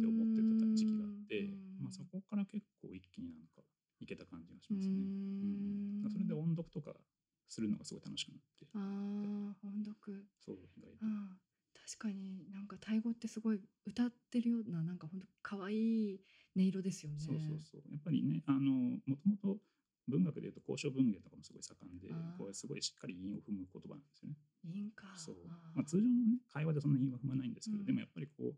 [0.00, 1.48] て思ってた時期があって、
[1.82, 3.62] まあ、そこから結構一気になんか
[4.00, 4.94] いけた感じがしますね。
[4.94, 6.94] うんそれで音読とか
[7.48, 8.66] するのがすごい楽しくなって。
[8.74, 10.24] ああ音読。
[10.38, 11.06] そう意外と。
[11.88, 16.20] 確かになんかタイ語ってすごい歌ってるようななんか本当可愛い
[16.56, 17.18] 音色ですよね。
[17.18, 18.60] そうそうそうやっぱりねあの
[19.06, 19.58] もともと
[20.06, 24.36] 文学でいうと交渉文芸とかもすごい盛んでこれすごいしっかり韻を踏む言葉なんですよね。
[24.64, 25.06] 韻か。
[25.16, 25.36] そう
[25.74, 28.54] まあ、通常のね会話でそんな韻は踏まないんですけど、うん、でもやっぱりこう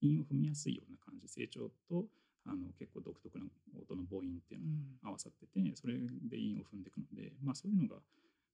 [0.00, 2.04] 韻を踏みやすいような感じ成長と
[2.46, 3.44] あの結構独特な
[3.80, 4.68] 音の母音っていうの
[5.02, 7.96] が合わさってて、それで韻を踏んでいくので、まあ、そういうのが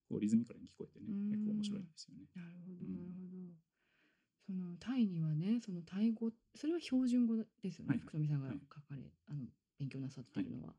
[0.09, 2.27] こうリズミカルに聞こえてね結構面白いんですよね。
[2.35, 3.51] なるほどなるほど。
[4.47, 9.47] そのタイにはねそのタイ語それは標準語ですよね、はい、福富さんが書かれ、はい、あの
[9.79, 10.69] 勉強なさっているのは。
[10.69, 10.75] は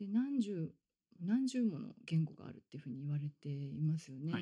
[0.00, 0.72] い、で何十
[1.20, 4.32] 何十もの言語があるっていうふうに言われていますよね。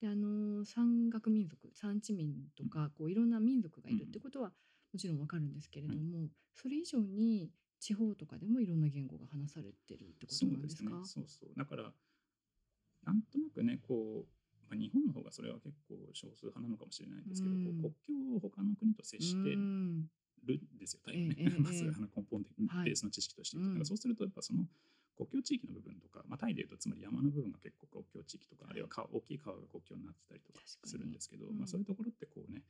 [0.00, 4.52] であの山岳民族山地民とかこういろんな民族がいるってことは
[4.92, 10.90] もちろんわかるんですけれども、それ以上に地方とかでもいろんな言語が話されてるってことなんですか？
[10.90, 10.96] ね。
[11.04, 11.50] そうそう。
[11.56, 11.92] だから
[13.04, 17.76] なんとなくねこう、まあ、日本の方がそれは結構少数派なのかもしれないですけど、うん。
[17.78, 20.08] 国境を他の国と接してうん
[20.46, 21.34] るんですよ、タイはね。
[21.38, 22.84] ええええ まずあの根本的はい。
[22.86, 23.56] ベースの知識として。
[23.58, 23.78] 言うと、うん。
[23.78, 24.66] だからそうすると、やっぱその
[25.26, 32.62] 国境地域の部分とか、まあ、タイでいうと、つまり山の部分が結構国境地域とか、あるいは川大きい川が国境になってたりとかするんですけど、うんまあ、そういうところってこうね、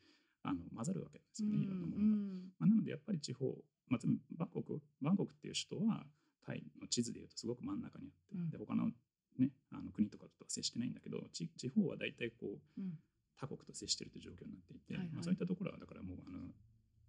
[0.42, 2.02] あの混ざるわけですよね、いろんなもうのが。
[2.02, 3.54] んまあ、なので、やっぱり地方、
[3.88, 6.06] まあ、バンコクバンコクっていう首都は、
[6.42, 8.50] タイの地図でいうとすごく真ん中にあって、うん。
[8.50, 8.90] で他の,、
[9.38, 12.98] ね、あの国とかとは接してないんだけど、地地方は大体こう、うん。
[13.38, 15.12] 他国と接してるという状況になっていて、はいはい。
[15.14, 16.44] まあ、そういったところはだからもうあの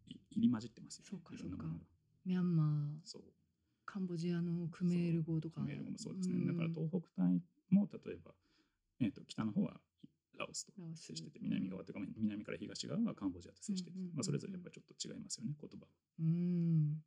[0.07, 1.09] い入り混じってますよね。
[1.11, 1.85] そうかいろんなものが。
[2.25, 2.99] ミャンマー。
[3.03, 3.23] そう
[3.85, 5.61] カンボジアのクメール語とか。
[5.61, 6.35] クメール語もそうですね。
[6.35, 6.47] ん。
[6.47, 8.31] だから東北帯も例えば、
[8.99, 9.79] えー、と北の方は
[10.37, 11.03] ラオスとラオス。
[11.05, 15.91] 接してて、南側というか南から東側はカンボジアと接してて、まあ、それぞれやっぱりちょっと違いますよね、言葉は。
[16.19, 17.03] うん。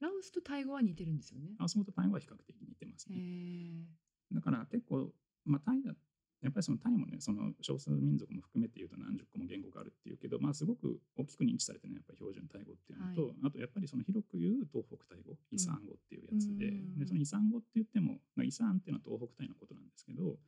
[0.00, 1.50] ラオスとタイ語は似てるんですよね。
[1.58, 3.20] あそことタイは比較的似てますへね。
[3.20, 5.10] えだから結構、
[5.44, 5.92] まあ、タイだ
[6.42, 20.38] やっぱりそのタイもね、その少数民族も含めて言うと何十個も言語があるっていうけど、まあ、すごく大きく認知されてるのはやっぱり標準タイ語っていうのと、はいあとやっぱりその広く言う東北タイ語、イサン語っていうやつで、うんでそのイサン語って言っても、まあ、イサンっていうのは東北タイのことなんですけど、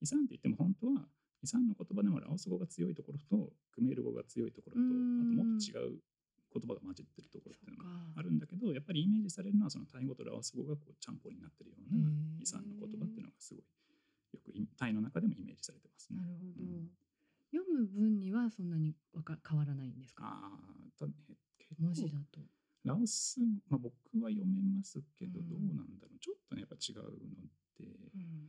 [0.00, 1.08] イサンって言っても本当は、
[1.42, 6.00] イサンの言葉でもラオス語が強いところと、クメール語が強いところと、あとうんもっと違う
[6.52, 8.20] 言葉が混じってるところっていうのもそうか。
[8.20, 12.42] あるんだけど、やっぱりイメージされるのはそのタイ語とラオス語がこうちゃんぽんになってるようなへー。
[12.42, 13.64] イサンの言葉っていうのがすごい
[14.32, 16.18] よくイタイの中でもイメージされてますね。
[16.20, 16.26] な。
[16.26, 16.90] るほど、うん。
[17.52, 20.24] 読む分にはそんなにわか変わらないんですか？
[20.24, 21.12] ああ、たね
[21.78, 22.40] 文字だと。
[22.84, 25.48] ラオス、まあ、僕は読めますけど、うん。
[25.48, 26.18] どうなんだろう。
[26.18, 27.10] ちょっとね、やっぱ違うの
[27.78, 28.48] で、うん。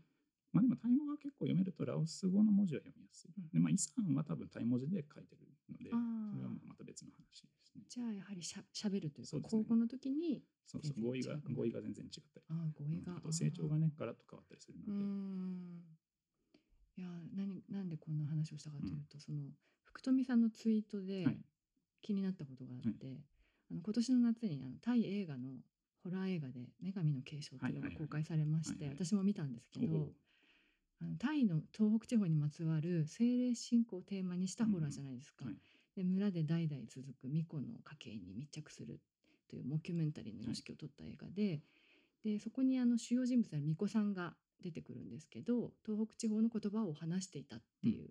[0.53, 3.31] まあでもタイ語が結構読めるとラオス語の文字は読みやすい。
[3.35, 3.49] うん。
[3.51, 5.97] で、まあイサンは多分タイ文字で書いてるので、あ
[6.31, 7.43] それはーまあまた別の話
[7.79, 7.85] ですね。
[7.89, 12.45] じゃあやはりしゃしゃべるというか高校の時にそうそう、が違くなる語彙が全然違ったり。
[12.49, 14.91] ああ語彙が、うんあと成長がね、ガラッと変わったりするので。
[14.91, 15.81] ん。
[16.97, 19.39] いや何なんでこんな話をしたかというと、その
[19.83, 21.37] 福富さんのツイートではい。
[22.03, 23.21] 気になったことがあって、
[23.69, 25.51] あの今年の夏にあのタイ映画の
[26.03, 29.05] ホラー映画で「女神の継承」っていうのがはいはいはい公開されまして、はいはい。
[29.05, 30.11] 私も見たんですけど、
[30.99, 35.45] あのタイの東北地方にまつわる精霊信仰をテーマにしたホラーじゃないですか。
[35.45, 35.55] はい
[35.95, 38.99] で村で代々続く巫女の家系に密着する
[39.49, 41.61] というモキュメンタリーの様式を撮った映画で,、
[42.23, 48.09] でそこにあの主要人物の巫女さんが出てくるんですけど東北地方の言葉を話していたっていう。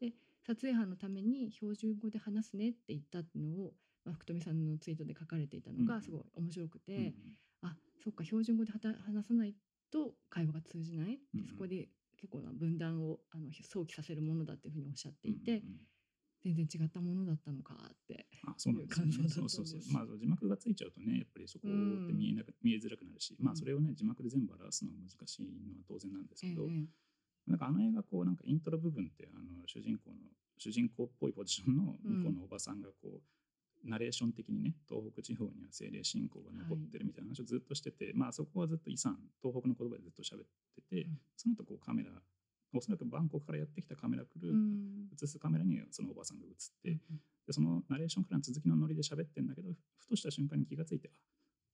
[0.00, 0.14] で
[0.46, 3.74] 撮影班のために標準語で話すねって言ったのを、
[4.06, 5.86] まあ、福富さんのツイートで書かれていたのうん。
[5.86, 6.96] がすごい面白くて。
[6.96, 7.14] うん
[7.62, 9.54] あそっか標準語で話さない
[9.90, 11.46] と会話が通じない、うんうん。
[11.46, 15.80] そこで結構な分断をあの想起させるものだっていうふうにおっしゃっていて、うんうん
[16.42, 19.12] 全然違ったものだったのかってあそうなんですよね。
[19.12, 19.92] いう感想だったんそうそうそう。
[19.92, 21.70] まあ字幕がついちゃうとねやっぱりそこっ
[22.06, 26.86] て見えなく、見えづらくなるし、まあそれをね字幕で全部表すのは難しいのは当然なんですけど、ええ
[27.46, 30.16] なんかあの映画こうなんかイントロ部分ってあの主人公の
[30.58, 32.22] 主人公っぽいポジションのうん。
[32.22, 33.22] 巫女のおばさんがこ
[33.84, 40.46] う、ナレーション的にね東北地方には精霊信仰が残ってるみたいな話をずっとしてて、まあそこはずっと遺産東北の言葉でずっと喋っ
[40.90, 41.18] てて、うん。
[41.36, 42.10] その後こうカメラ
[42.72, 45.08] おそらくバンコクからやってきたカメラクルー、うん。
[45.12, 46.52] 映すカメラにそのおばさんが映っ
[46.82, 47.20] て、うん。
[47.46, 51.12] でそのナレーションからの続きのノリで喋ってんだけどふとした瞬間に気がついてあ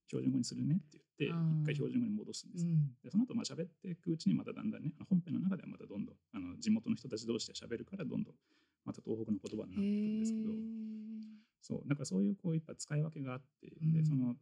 [0.08, 2.70] 標準語にするねって言って一回標準語に戻すんですよ。
[2.72, 2.94] うん。
[3.02, 8.34] でその後まあ喋っていくうちにまただんだんね本編の中ではまたどんどんあの地元の人たち同士で喋るからどんどん
[8.84, 10.50] また東北の言葉になっていくんですけど
[11.60, 13.92] そうだからそういうこういった使い分けがあって、うん。
[13.92, 14.36] でその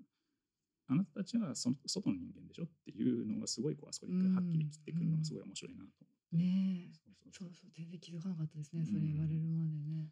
[0.87, 5.91] あなたたちはその外の人間でしょっていうのがすごいこうあそこで一回はっきり切ってくるのがすごい面白いなと。
[6.37, 7.05] ねえ。
[7.35, 8.87] そうそう全然気づかなかったですねうん。
[8.87, 10.07] それ言われるまでね、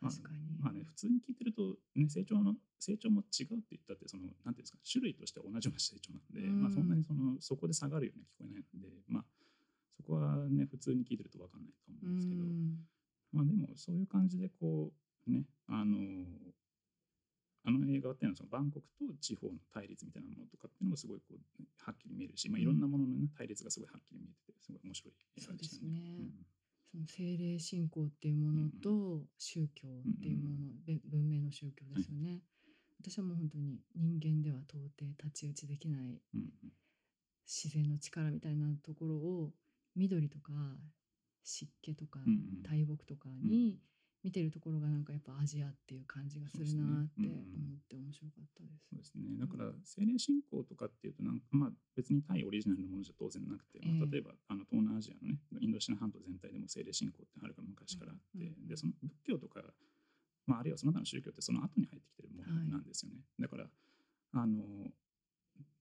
[0.00, 6.62] まあ確かに、まあね、普通に聞いてると、ね、成長の成長も違うって言ったってそのなんていうんですか種類としては同じような成長なんで、うん。
[6.62, 9.24] まあ、そんなにそのそこで下がるようには聞こえないので、まあ、
[9.96, 12.84] そこはね普通に聞いてると分かんないと思ううんですけど、ん。
[13.32, 14.92] まあ、でもそういう感じでこ
[15.26, 15.96] うねあの
[17.68, 25.88] あの映画っていうのはそのバンコクと地方の対立みたいなものとかっていうのがすごいこう、ねはっきり見えるし、まあ、いろんなものの、ね、対立がすごいはっきり見えててすごい面白い映画でしたね。
[25.88, 26.48] そうですね
[26.90, 32.40] その精霊信仰っていうものと宗教っていうもの、べ文明の宗教ですよね、
[33.00, 36.72] 私はもう本当に人間では到底太刀打ちできないうんうん
[37.48, 39.52] 自然の力みたいなところを
[39.96, 40.52] 緑とか
[41.42, 42.62] 湿気とかうんうん。
[42.62, 43.78] 大木とかに
[44.28, 48.92] 見てるところがなんかやっぱアジアっていう感じがするなって思って面白かったです。
[48.92, 49.40] そうですね。
[49.40, 59.64] だから精霊信仰とかっていうとなんかまあ別に対オリジナルのものじゃ当然なくて、まあ、例えばあの東南アジアのねインドシナ半島全体でも精霊信仰ってはるか昔からあって、でその仏教とか
[60.44, 63.24] まああるいはその他の宗教ってその後に入ってきてるものなんですよね。
[63.40, 64.92] はい、だからあの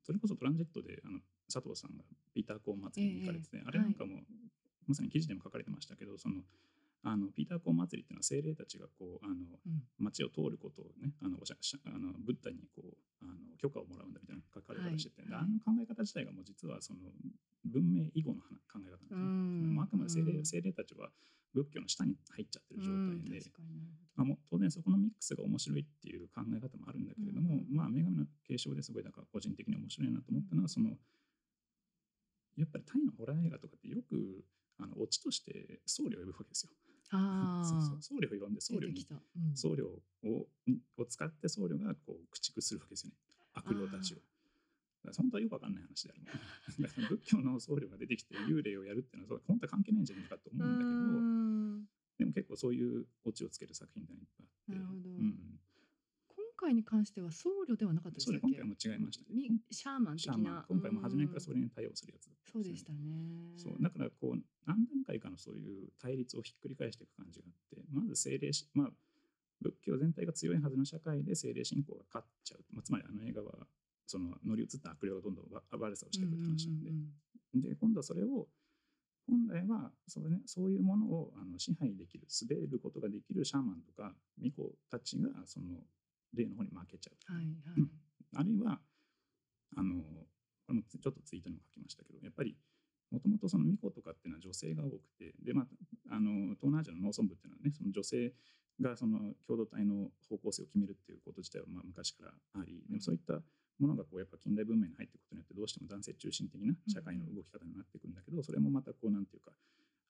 [0.07, 1.19] それこそトランジットであの
[1.51, 4.23] 佐藤さんがピーターコーン祭りに行かれてて、えー、あれなんかも、はい、
[4.87, 6.39] まさに記事でも書かれてましたけどその
[7.03, 16.99] あのピーターコーン祭りっていうのは精霊たちがこうあの、うん、街を通ることをねあのあのブッダにこうあの許可をもらうんだみたいな書かれ方してて、はい、あの考え方自体がもう実はその
[17.65, 19.81] 文明以後の考え方なんですね。
[19.81, 21.09] あくまで精霊精霊たちは
[21.53, 23.41] 仏教の下に入っちゃってる状態で、
[24.15, 30.91] まあ、も当然そこのミックスが面白いっていう考え方もあるんだけれども、まあ女神の継承ですごいだから個人的に面白いなと思ったのはその
[32.57, 34.43] やっぱりタイのホラー映画とかってよく
[34.79, 36.71] あのオチとして僧侶を呼ぶわけですよ。
[37.09, 37.63] あ
[38.01, 40.47] 僧侶を呼んで僧侶に、うん、僧侶を
[40.97, 43.15] を使って僧侶がこう駆逐するわけですよね。
[43.53, 44.17] 悪霊たちを。
[45.15, 51.97] 本当はよくわかんない話である 仏教の僧侶が出てきて幽霊をやるっていうのは本当は関係ないんじゃないかと思うんだけど。
[52.17, 54.71] でも結構そういうオチをつける作品がいっぱいあって。
[54.73, 55.59] なるほど、うん
[56.57, 60.65] 回に関しては僧侶ではなかったですか今回も違いました、ね、シャーマン的な。
[60.67, 62.97] 今回も初めからそれに対応するやつ、ね、そうでしたね。
[63.55, 63.75] そう。
[63.79, 68.87] だからこう何段階かのそういう対立をひっくり返していく感じがあってまず精霊まあ
[69.61, 73.65] 仏教全体が強いはずの社会で精霊信仰が勝っちゃう、まあ、つまりあの映画は
[74.05, 78.47] その乗り移った悪霊がどんどん悪さをしていくって話なんで、で今度はそれを
[79.27, 85.65] 本来はそね、そういうものをあの支配できる滑ることができるシャーマンとか巫女たちがその
[86.33, 87.33] 例の方に負けちゃう。
[87.33, 87.89] はいはい、
[88.35, 88.79] あるいは
[89.75, 92.57] あのこれもちょっとツイートにも書きましたけどやっぱり
[93.11, 95.63] もともとその巫女とかっていうのは女性が多くてで、ま
[96.11, 98.33] あ、あの東南アジアの農村部っていうのはねその女性
[98.81, 103.39] がその共同体の方向性を決めるっていうこと自体はまあ昔からありでもそういった
[103.79, 109.51] ものがこうやっぱ近代文明に入っていくことによってどうしても男性中心的な社会の動き方になっていくんだけどそれもまたこうなんていうか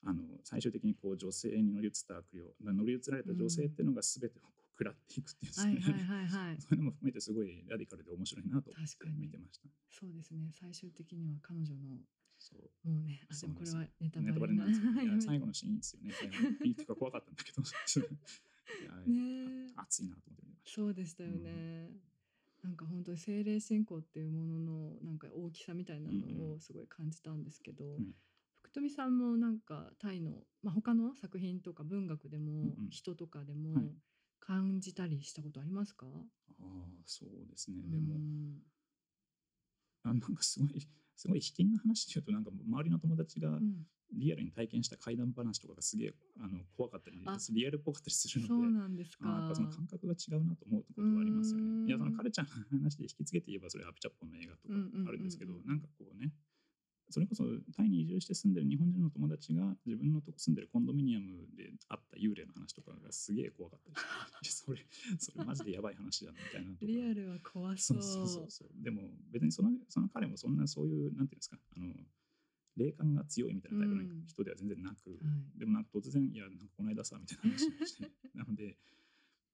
[0.05, 4.43] あの最終的にこう女性に乗り移った悪霊乗り移られた女性っていうのが全てを
[4.77, 6.47] 食らっていくっていうんですかね、はいはいはい。
[6.47, 8.71] はい、 そういうのも含めてすごいラディカルで面白いなと
[9.17, 9.69] 見てました。
[9.89, 10.51] そうですね。
[10.53, 11.97] 最終的には彼女の
[12.37, 12.87] そう。
[12.87, 16.13] もうねあでもこれはネタバレなんですけど 最後のシーンですよね。
[16.63, 17.61] いいっていうか怖かったんだけど。
[19.07, 20.81] ね熱いなと思って見てました。
[20.81, 21.89] そうでしたよね、
[22.63, 28.13] うん、なんか本当に精霊信仰っていうもののなんか大きさみたいなのをすごい感じたんですけど、うん。
[28.67, 33.93] 福富さんもなんかタイの、まあ、他の作品とか文学でも人とかでも
[34.39, 36.15] 感じたりしたことありますか、はい、
[36.61, 36.67] ああ
[37.05, 37.77] そうですね。
[37.85, 38.15] でも、
[40.03, 43.59] あなんかすごいすごい引きの話で言うとなんか周りの友達が
[44.13, 49.27] リアルに体験した怪談話とかがすげえあの怖かったりリアルっぽかったりするのでそうなんですか。
[49.27, 51.87] やっぱその感覚が違うなと思うことはありますよね。
[51.87, 54.73] いやそのカルチャーの話で引き継げて言えばそれアピチャッポンの映画とか
[55.09, 56.31] あるんですけど、なんかこうね
[57.09, 57.43] それこそ
[57.75, 64.85] タイに移住して住んでる日本人の友達が自分のとこ住んでるコンドミニアムであった幽霊の話とかがすげえ怖かったりして それ
[65.17, 68.03] それマジでやばい話だみたいなリアルは怖そう。
[68.03, 68.83] そうそうそう。
[68.83, 71.93] でも別にそのその彼もそんなそういうなんていうんですかあの
[72.75, 78.77] 霊感が強いみたいなタイプの人では全然なく、うん、でもなんか突然いやなんかこの間さみたいな話をして なので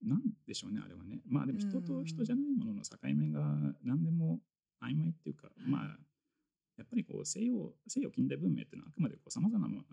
[0.02, 1.22] なんでしょうねあれはね。
[1.26, 4.42] まあでも人と人じゃないものの境目が何でも
[4.82, 6.00] 曖昧っていうか、まあ
[6.78, 7.54] やっぱりこう西洋
[7.88, 9.84] 西洋近代文明っていうのはあくまでさまざまなも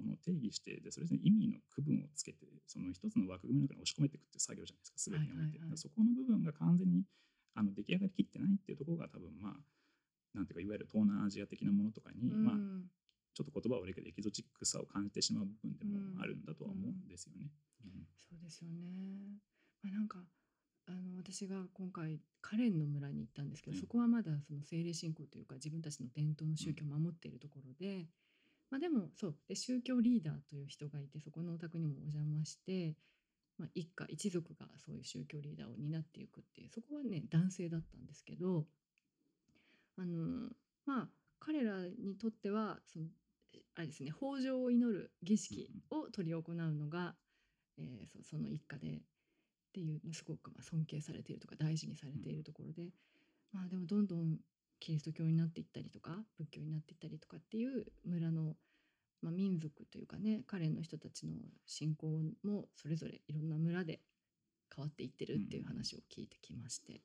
[0.00, 5.52] のを定義してでそれぞれ意味の区分をつけてその一つの枠組みの中に押し込めていくっていう作業じゃないですか全てにおい。
[5.52, 7.04] て、はいはいはい、そこの部分が完全に
[7.54, 9.60] あの出来上がりきってないっていうところが多分まあ
[10.32, 12.56] なんていうかいわゆる東南アジア的なものとかに、まあ
[13.34, 17.48] ちょっと言葉を悪いけどエキゾチックさを感じてしまう部分でもあるんだとは思うんですよね。
[17.84, 19.40] うん、そうですよね。
[19.82, 20.20] まあ、なんか
[20.86, 28.06] あの私が今回カレンの村に行ったんですけど、うん、そこはまだその精霊信仰というか自分たちの伝統の宗教を守っているところで、うん、
[28.70, 29.36] まあ、でもそう。
[29.48, 32.94] で宗教リーダーという人がいてそこのお宅にもお邪魔して、
[33.58, 38.64] まあ、一家一族がそういう宗教リーダーを担っていくっていうそこはね男性だったんですけど
[39.96, 40.50] あの
[40.84, 43.06] まあ彼らにとってはその
[43.74, 47.14] あれですね豊穣を祈る儀式を執り行うのが、
[47.78, 49.02] えー、その一家で
[49.72, 52.90] っていうのすごくまあ尊敬されているとか大事にされているところで、
[53.52, 54.36] まあでもどんどん
[54.80, 58.54] キリスト教になっていったりとか仏教になっていったりとかっていう村の、
[59.22, 61.32] まあ、民族というかね彼の人たちの
[61.66, 62.06] 信仰
[62.44, 64.00] もそれぞれいろんな村で
[64.74, 67.00] 変わっていってるっていう話を聞いてきまして。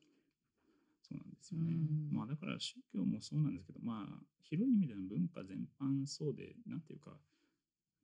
[1.07, 1.71] そうなんですよね。
[1.71, 7.11] うん、まあだから宗教もそうなんですけど、まあ広い意味での文化全般そうで、なんていうか、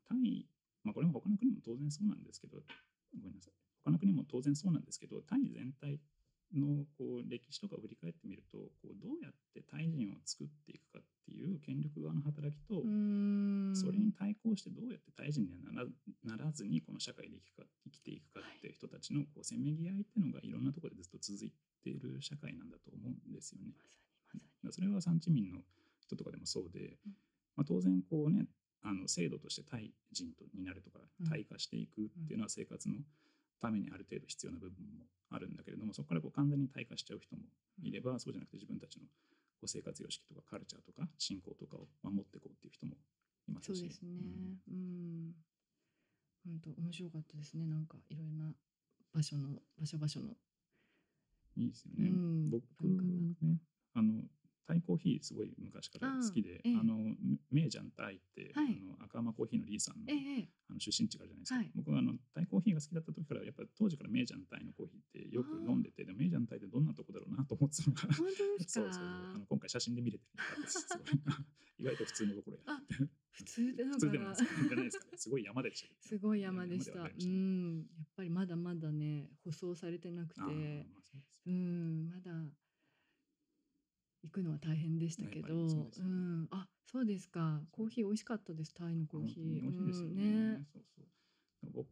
[0.08, 0.46] タイ、
[0.86, 2.60] まあこれも他の国も当然そうなんですけど、
[3.20, 6.00] ごめんなさい他の国も当然そうなんですけどタイ全体
[6.56, 12.84] のこう歴史とかを振り返ってみるとこうどうやってタイ人を作っていくかっていう権力側の働きと、
[13.74, 21.52] それに対抗してどうやってタイ人にはならならずにこの社会で生きか生きていくかっていう人たちのこうせめぎ合いっていうのがいろんなところでずっと続い
[21.84, 23.74] ている社会なんだと思うんですよね。
[23.74, 23.98] まさ
[24.38, 24.74] にまさに。
[24.74, 25.60] それは産地民の
[26.00, 27.16] 人とかでもそうで、うん。
[27.56, 28.46] まあ、当然こうね
[28.84, 31.30] あの制度としてタイ人とになるとかうん。
[31.30, 32.96] タイ化していくっていうのは生活の
[33.64, 37.44] ためにある程度必要な部分もあるんだけれどもそこからこう完全にタイ化しちゃう人も
[37.82, 39.08] いれば、そうじゃなくて自分たちの
[39.58, 42.94] こう生活様式とかカルチャーとか信仰とかを守っていこうっていう人も
[43.48, 44.10] いますしそうですね。
[44.68, 45.32] うん。
[46.44, 47.66] 本当面白かったですね。
[47.66, 48.52] なんかいろいろな
[49.14, 49.48] 場所の
[49.80, 50.36] 場所場所の。
[51.56, 52.10] いいですよね。
[52.10, 52.62] うん僕
[53.42, 53.60] ね
[53.94, 54.22] あの
[54.68, 57.16] タイコーヒーすごい昔から好きで、あーええあの
[57.52, 61.56] メイジャンタイって、はいあの赤間コーヒーのリーさんの,、ええあの出身地があるじゃないですか。
[61.58, 68.02] はい僕はあのタイコーヒーが好きだった時からやっぱ当時からメイジャンタイのコーヒーってよく飲んでて、でもメイジャンタイってどんなとこだろうなと思ってたのが。
[68.14, 68.86] 本当ですか？
[68.86, 71.08] そうそうあの今回写真で見れてよかったですすごい
[71.80, 72.80] 意外と普通のところやあ
[73.32, 77.00] 普通でなんか普通でもないですかじゃないですかねすごい山でしたけどすごい山でした。
[77.02, 77.78] うん。
[77.78, 82.32] やっぱりまだまだね舗装されてなくて、まあうんまだ
[84.24, 87.62] 行くのは大変でしたけど、そうですよねうんあそうですか。
[87.72, 88.74] コーヒー美味しかったです。
[88.74, 89.62] タイのコーヒー。
[89.62, 90.24] 美味しいですよね。
[90.24, 90.28] う
[90.60, 91.06] んそうそう
[91.72, 91.88] 僕、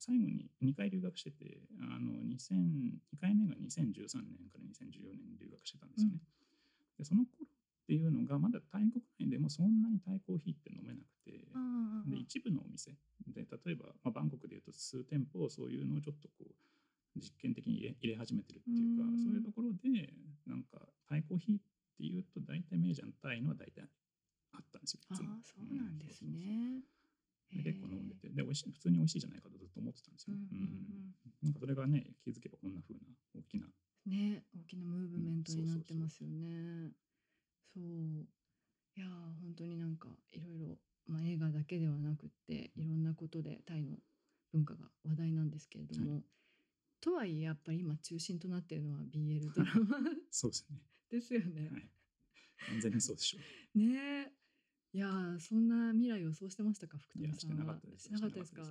[0.00, 6.18] 最後に2回留学してて、あの2000 2回目が2013年から2014年に留学してたんですよね。
[6.98, 11.46] でその頃っていうのが、まだタイ国内でもそんなにタイコーヒーって飲めなくて、
[12.10, 12.90] で一部のお店
[13.28, 20.12] で、例えば、まあ、バンコクでいうと数店舗、そういうのをちょっとこう、実験的に入れ始めてるっていうか、うんそういうところで、
[20.46, 21.60] なんかタイコーヒーっ
[22.02, 23.86] ていうと、大体メージャンタイのは大体
[24.50, 25.00] あったんですよ。
[25.02, 26.82] いあつもーそうなんですうんそうそうそうね。
[27.62, 30.34] で結構飲んでて、で美味しい普通に美味しいじゃないかとずっと思ってたんですよ。
[30.34, 33.00] うんうんうんなんかそれがね、気づけばこんな風な
[33.34, 33.66] 大きな。
[33.66, 36.90] うん、ね大きなムーブメントになってますよね。
[37.74, 38.26] そう
[38.94, 40.76] いやー本当になんかいろいろ、
[41.06, 43.96] まあ、映画だけではなくっていろんなことでタイの
[44.52, 46.22] 文化が話題なんですけれども、
[47.00, 49.98] とはいえやっぱり今中心となっているのは BL ドラマ
[50.30, 50.78] そうですね。
[51.12, 51.68] ですよね。
[51.70, 51.90] はい。
[52.68, 53.38] 完全にそうでしょ
[53.74, 53.78] う。
[53.78, 54.32] ねえ。
[54.94, 57.36] いやーそんな未来をそうしてましたか福富さんは。
[57.36, 57.64] してな
[58.20, 58.62] かったですか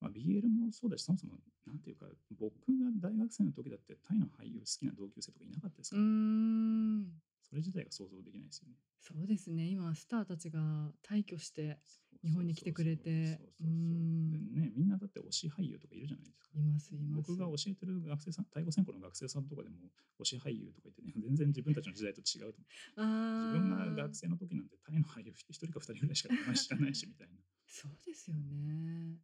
[0.00, 2.06] まあ、BL もそうだし、そもそも、なんていうか、
[2.38, 7.06] 僕が大学生の時だって、タイの俳優好きな同級生とかいなかったですから、ん
[7.48, 8.74] それ自体が想像できないですよね。
[8.98, 11.78] そうですね今スターたちが退去して
[12.24, 16.48] 日本に来てくれてね、みんなだって推し俳優とかいるじゃないですか。
[16.54, 19.76] いますいます僕が教えてる学生さん、タイ語専攻の学生さんとかでも、
[20.20, 22.64] 推し俳優とか言ってね、全然自分たちの時代と違うと思う。
[22.96, 23.02] あ
[23.42, 27.34] 自分がー学生の時なんてタイの俳優一人か二人ぐらいしか知らないしみたいな。
[27.66, 29.18] そうですよね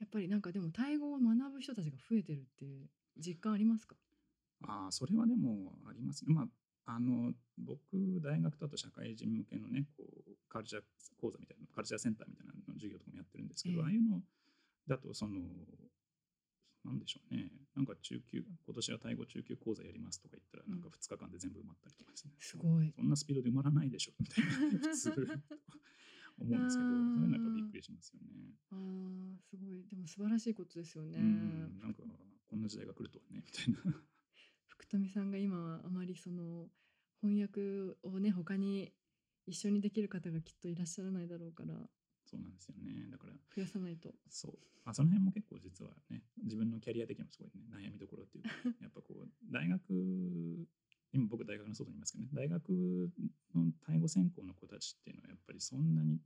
[0.00, 3.96] やっぱりなんかでもタイ語を学ぶ人たちが増えてるって実感ありますか？
[4.66, 6.34] ああ、それはでもありますね。
[6.34, 6.46] まあ、
[6.88, 7.78] あの、僕、
[8.22, 10.82] 大学だと社会人向けのね、こう、カルチャー
[11.20, 14.22] 講座みたいな、カルチャーセンターみたいなの授業とかもやってるんですけど、ええああいうの
[14.88, 15.36] だと、その、
[16.84, 17.52] なんでしょうね。
[17.76, 22.32] なんか中級、今年はタイ語中級講座やりますとか言ったら、うんなんか2日間で全部埋まったりとかですね。
[22.40, 25.40] すごいそんなスピードで埋まらないでしょ、みたいな、普通、思うんで
[26.40, 28.56] すけど、 あーそういうのやっぱびっくりしますよね。
[28.72, 32.02] あーすごいでも素晴らしいことですよねうん、なんか、
[32.48, 34.00] こんな時代が来るとはね、みたいな。
[34.78, 36.68] 福富さんが今あまりその
[37.20, 37.60] 翻訳
[38.04, 38.92] をね他に
[39.46, 41.74] 一緒にできる方がきっといらっしゃらないだろうから
[42.24, 43.08] そうなんですよね。
[43.10, 44.52] だから、増やさないとそう。
[44.84, 48.50] まあ、その辺も結構実はね、自分のキャリア的にもすごいね、悩みどころっていうか、
[48.84, 50.68] やっぱこう、大学、
[51.12, 52.68] 今僕大学の外にいますけどね、大学
[53.54, 56.20] のタイ語専攻の子たちっていうのはやっぱりそんなに、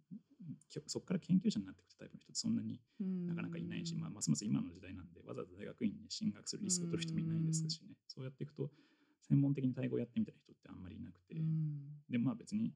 [0.86, 8.70] そこから研究者になっていくタイプの人ってそんなにななかなかいないし、まあ、ますます今の時代なんで、わざわざ大学院に進学するリスクを取る人もいないですしね、そうやっていくと、
[9.22, 12.02] 専門的にタイ語をやってみたいな人ってあんまりいなくて、うん。
[12.10, 12.74] で、まあ別に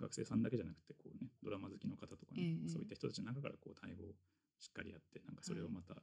[0.00, 2.68] 学生さんだけじゃなくて、こうね、ドラマ好きの方とかね、ええ。
[2.68, 4.14] そういった人たちの中からこう、タイ語を
[4.58, 5.94] しっかりやって、なんかそれをはいまた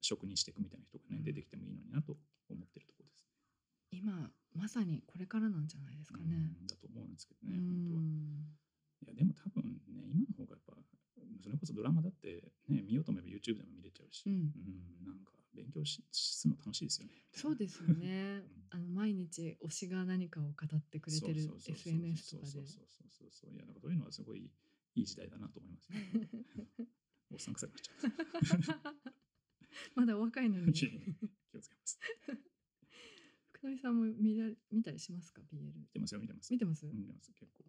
[0.00, 2.16] 職にしていくみたいな人がね、うん出てきてもいいのになと
[2.48, 3.26] 思ってるところです。
[3.90, 6.24] 今まさにこれからなんじゃないですかね。
[6.60, 8.00] うんだと思うんですけどうね、本当は。
[8.00, 8.56] ん
[9.02, 10.72] いや、でも多分ね、今の方がやっぱ、
[11.42, 17.14] それこそドラマだってね、見ようと思えば YouTube でも見れちゃうし、うんうんなんか勉強しするの楽しいですよね。
[17.32, 18.78] そうですよね うん。
[18.78, 22.50] あの毎日推しが何かを語ってくれてる SNS とかで。
[22.52, 24.50] そうそうそうそうそういや、なんかそういうのはすごい
[24.94, 25.98] いい時代だなと思いますね。
[27.32, 29.14] おっさん臭くなっちゃう。
[29.94, 30.72] まだお若いのに。
[30.72, 30.86] 気
[31.56, 31.98] をつけます。
[33.76, 36.52] さんも見ら見たりしますか？BL 見てますよ、見てます。
[36.52, 37.64] 見てます、見てます、結構。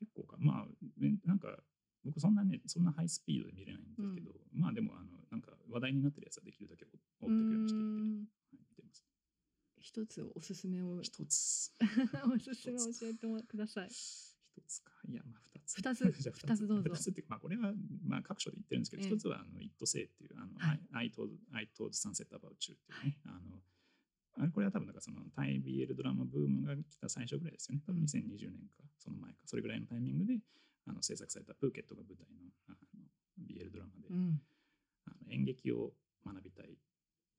[0.00, 0.36] 結構か。
[0.40, 0.66] まあ、
[0.98, 1.48] ねなんか、
[2.04, 9.04] 僕そんなね、そんなハイスピードで見れないんですけど、まあでも、あの、なんか、話題になってるやつはできるだけ追っていくようにしていって、はい、見てます。
[9.80, 11.72] 一つおすすめを一つ。
[12.34, 13.88] おすすめを教えてもください。
[13.88, 14.92] 一つか。
[15.08, 15.60] いや、まあ、二
[15.94, 16.04] つ。
[16.04, 17.74] 二つ じゃあ二つどうぞ二つっていうか、まあ、これは、
[18.04, 23.62] まあ、各所で言ってるんですけど、ええ一つは、あの、It Say っていう、あの、はい I, I told, I told Sunset About You っていうね、あの、
[24.38, 27.82] あれこれは多分なんかそのタイ BL ドラマブームが来た最初ぐらいですよね。
[27.86, 28.06] 多分うん。
[28.06, 30.38] 2020年か、その前か、それぐらいのタイミングで
[30.86, 32.78] あの制作されたプーケットが舞台のあの
[33.42, 34.40] BL ドラマで、うん。
[35.06, 35.90] あの演劇を
[36.24, 36.78] 学びたい。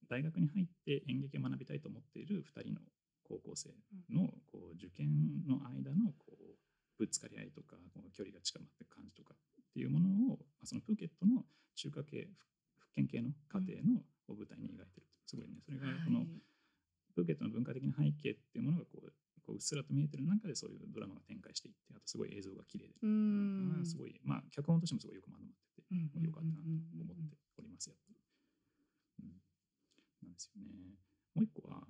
[0.09, 2.81] 大学に入って演劇を学びたいと思っている2人の
[3.23, 3.69] 高校生
[4.09, 5.07] のこう受験
[5.45, 6.57] の間のこう
[6.97, 9.37] ぶつかり合いとかこう距離が近まっていく感じとかっ
[9.71, 11.45] ていうものを、まあ、そのプーケットの
[11.75, 15.61] 中華系ふ福建系の家庭のを舞台に描いてるすごいね。
[15.63, 16.27] それがこの、はい
[17.19, 19.11] プーケットの文化的な背景っていうものがこう
[19.43, 23.75] こううっすらと見えてる中でそういうドラマが展開していってあとすごい映像が綺麗で、うーん。
[23.75, 28.15] あーすごいまあ脚本としてもすごいよくまとまっててうんよかったなと思っております、やっぱり。
[29.19, 29.35] うん、
[30.23, 30.95] なんですよね。
[31.35, 31.81] もう一個は、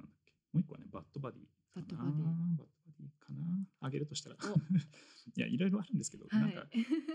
[0.00, 3.68] なんだっけ、もう一個はね、 Bad Buddy。Bad Buddy Bad Buddy かな。
[3.80, 4.36] あげるとしたら。
[4.40, 4.56] お
[5.36, 6.42] いや、いろいろあるんですけど、はい。
[6.42, 6.66] なんか、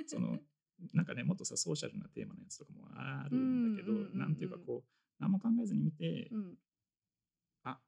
[0.05, 0.39] その、
[0.93, 4.89] なんかね、もっとさ、ソーシャルなテーマのやつとかもあるんだけど、うんうんうんうんなんていうかこう、
[5.19, 6.55] 何も考えずに見て、うん。
[7.63, 7.79] あ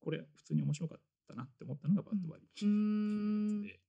[0.00, 3.80] これ普通に面白かったなって思ったのが Bad Buddy ってうーんいうやつで。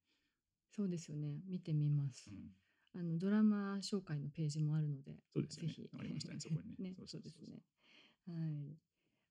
[0.76, 1.42] そうですよね。
[1.48, 2.30] 見てみます。
[2.30, 2.52] うん
[2.96, 5.90] あのドラマ紹介のページもあるので、そうですよねぜひ。
[6.00, 7.64] ありましたねそこにね ね、そそうですね。
[8.28, 8.78] はい。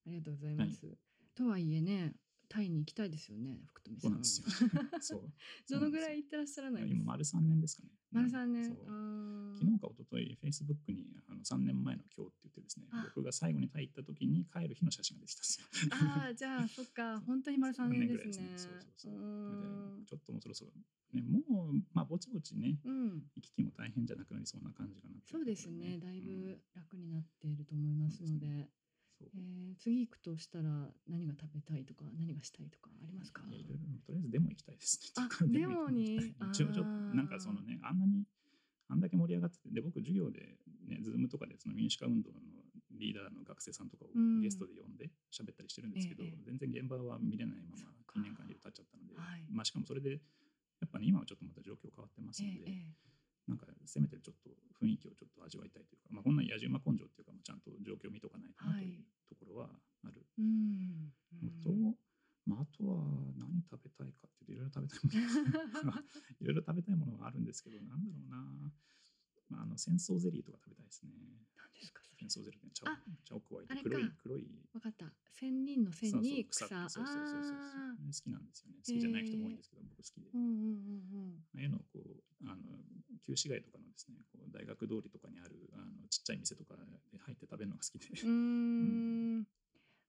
[0.06, 0.98] ありがとうございます。
[1.34, 2.16] とはいえね、
[2.52, 4.02] タイに行きたいですよね、福富さ。
[4.02, 4.48] そうんなんですよ。
[5.00, 5.32] そう。
[5.70, 7.88] どのぐらい行ってらっしゃらないです今、丸3年ですかね。
[8.10, 8.64] 丸三年。
[8.64, 15.66] 昨日か一昨日 Facebook にあの3年前の今日って言ってですねあ、僕が最後にタイ行った時に帰る日の写真が出てきたんですよ。
[15.92, 18.58] あー、じゃあ、そっか、 本当に丸三年ですね。
[18.58, 20.72] そうそうそうちょっともうそろそろ、
[21.12, 23.30] ね、もう、まあ、ぼちぼちね、うん。
[23.34, 25.98] 行き来も大変じゃなくなりそうな感じかなそうですね。
[25.98, 28.68] だいうんぶ楽になっていると思いますので、
[29.30, 29.40] そう。
[29.40, 29.76] えー。
[29.78, 33.42] 次行くとしたら何が食べたいとか何がしたいとかありますか？
[33.50, 33.78] いろいろ。
[34.06, 34.98] とりあえずデモ行きたいです。
[35.16, 35.24] ね。
[35.24, 38.24] あデモに一応ちょっとなんかそのねあんなに
[38.88, 42.36] あんだけ盛り上がっててで僕授業でね Zoom とかでその民主化運動の
[42.90, 44.40] リーダーの学生さんとかをうん。
[44.42, 46.38] ゲストで呼んで喋ったりしてるんですけど、ええ。
[46.44, 48.20] 全然現場は見れないままそっか。
[48.20, 49.44] 2年間経っちゃったので、はい。
[49.50, 50.10] まあしかもそれで
[50.80, 52.94] やっぱね今はちょっとまた状況変わってますので、えええ
[53.48, 54.50] なんかせめてちょっと
[54.82, 59.70] 雰囲気をちょっと味わいたいというか、まあ、こんな野じ馬根性っていうか、まあ、ちゃんと状況を見とかないとなというところは
[60.04, 60.22] ある。
[61.42, 61.70] のと、
[62.46, 63.02] まあ、あとは
[63.38, 65.98] 何食べたいかっていうといろいろ食べたいもの
[66.40, 68.70] いろいろ食べたいものがあるんですけど、なんだろうな。
[69.52, 71.12] まあ、あの戦争ゼリーとか食べたいですね。
[71.60, 72.70] 何ですか戦争ゼリーね。
[72.72, 72.88] 茶
[73.28, 74.48] 茶を加えて黒い黒い。
[74.72, 75.12] わかった。
[75.28, 76.64] 千人の千に草。
[76.88, 77.60] そうそうそうそう。
[78.00, 78.80] 好きなんですよね。
[78.80, 80.30] 好きじゃない人も多いんですけど、僕好きで。
[80.32, 80.32] ー。
[80.32, 82.64] うんうんうんああいうのをこうあの
[83.20, 88.08] 旧市街とかのですね、こう大学通りとかにあるあのちっちゃい店とかで入って食べるのが好きで。
[88.24, 89.44] うん。
[89.44, 89.46] うーん。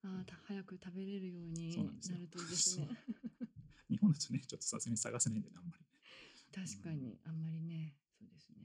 [0.04, 2.88] あーた早く食べれるようになるといいですね。
[3.92, 5.84] 日本だとね、ちょっとさすがに探せないんでね、あんまり。
[6.54, 8.56] 確かにあんまりねそうですね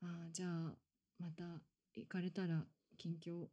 [0.00, 0.76] あーじゃあ
[1.18, 1.60] また
[1.96, 2.64] 行かれたら
[2.98, 3.46] 近況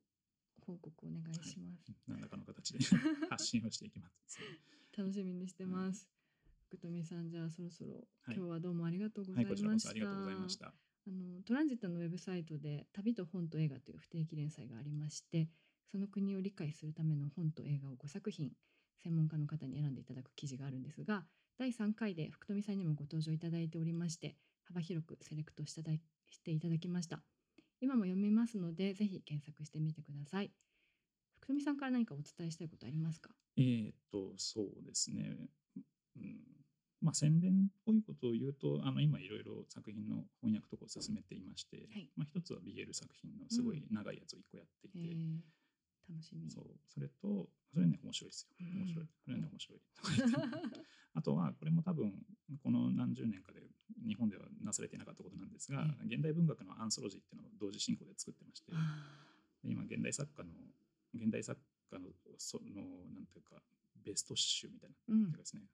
[0.65, 2.79] 報告お願いします、何らかの形で
[3.29, 4.39] 発信をしていきます。
[4.97, 6.09] 楽しみにしてます、
[6.67, 8.35] 福富さんじゃあそろそろ、はい。
[8.35, 10.73] 今日はどうもありがとうござはいい、ました、こちらこそありがとうございました。
[11.07, 15.51] あのトランジットのウェブサイトで旅と本と映画という不定期連載がありまして
[15.91, 18.51] その国を理解するための本と映画を5作品
[19.03, 21.27] 専門家の方に選んでいただく記事があるんですが
[21.59, 26.01] 第3回で福富さんにもご登場いただいておりまして幅広くセレクトしただい
[26.31, 27.21] していただきました
[27.81, 30.51] 今も読めますのでぜひ検索してみてください。
[31.37, 33.29] 福富さんから何かお伝えしたいことありますか？
[33.57, 35.49] えーっと、そうですね。
[36.17, 36.39] うん、
[37.01, 42.09] まあ、宣伝っぽいことを言うと、あの今いろいろ作品の翻訳とかを進めていまして、はい。
[42.15, 45.39] まあ、一つは BL 作品のすごい長いやつを一個やっていて、えー。
[46.09, 46.49] 楽しみ。
[46.49, 48.55] そう、それと、それね、面白いですよ。
[48.59, 48.77] うん。
[48.81, 49.07] 面白い。
[49.23, 49.79] それね、面白い。
[51.13, 52.25] あとは、これも多分、
[52.63, 53.61] この何十年かで
[54.05, 58.71] 日本ではなされていなかったことなんですが、え現代文学のアンソロジーっていうのを同時進行で作ってまして、
[59.63, 60.49] 今現代作家の
[61.13, 61.59] 現代作
[61.91, 62.81] 家のその
[63.13, 63.61] なんていうか
[64.05, 64.95] ベスト集みたいな、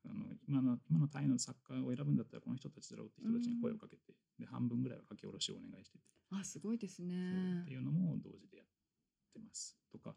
[0.05, 7.63] あの今の今のタイの作家を選ぶんだったらこの人たちだろうって人たちに声をかけて、で半分ぐらいは書き下ろしをお願いしてて、あすごいですね。
[7.63, 8.67] っていうのも同時でやっ
[9.33, 10.15] てますとか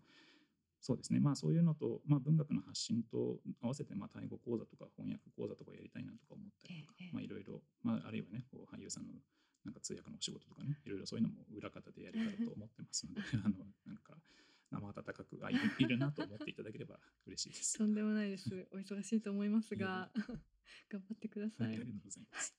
[0.84, 9.16] そうですねまあそういうのと、まあ、文学の発信と合わせてまあタイ語講座とか翻訳講座とかやりたいなとか思ったりとか、ええまあいろいろ、まあ、あるいはねこう俳優さんの
[9.64, 14.20] なんか通訳のお仕事とかねいろいろそういうのも裏方でやれたらと思ってますのであのなんか
[14.68, 15.54] 生温かくあい
[15.88, 17.78] るなと思っていただければ嬉しいです。
[17.80, 18.68] とんでもないです。
[18.72, 20.10] お忙しいと思いますが、
[20.90, 21.64] 頑張ってくださ。
[21.64, 22.54] はいい、ありがとうございます。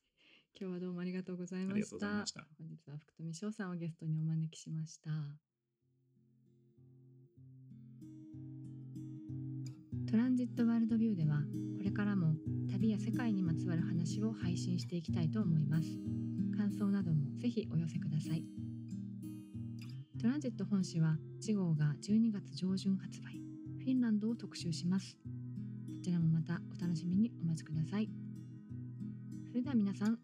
[0.57, 2.19] 今日はどうもありがとうございました。
[2.19, 2.47] ました。
[2.57, 5.54] 本日は福富美翔さんをゲストにお招きしました
[10.15, 11.39] トランジットワールドビューでは
[11.77, 12.35] これからも
[12.71, 15.89] 旅や世界にまつわる話を配信していきたいと思います。
[16.55, 18.41] 感想などもぜひお寄せください。
[20.21, 23.41] トランジット本誌は次号が12月上旬発売。
[23.79, 25.17] フィンランドを特集します。
[25.93, 28.09] そちらもまたお楽しみにお待ちください。
[29.49, 30.17] それでは皆さん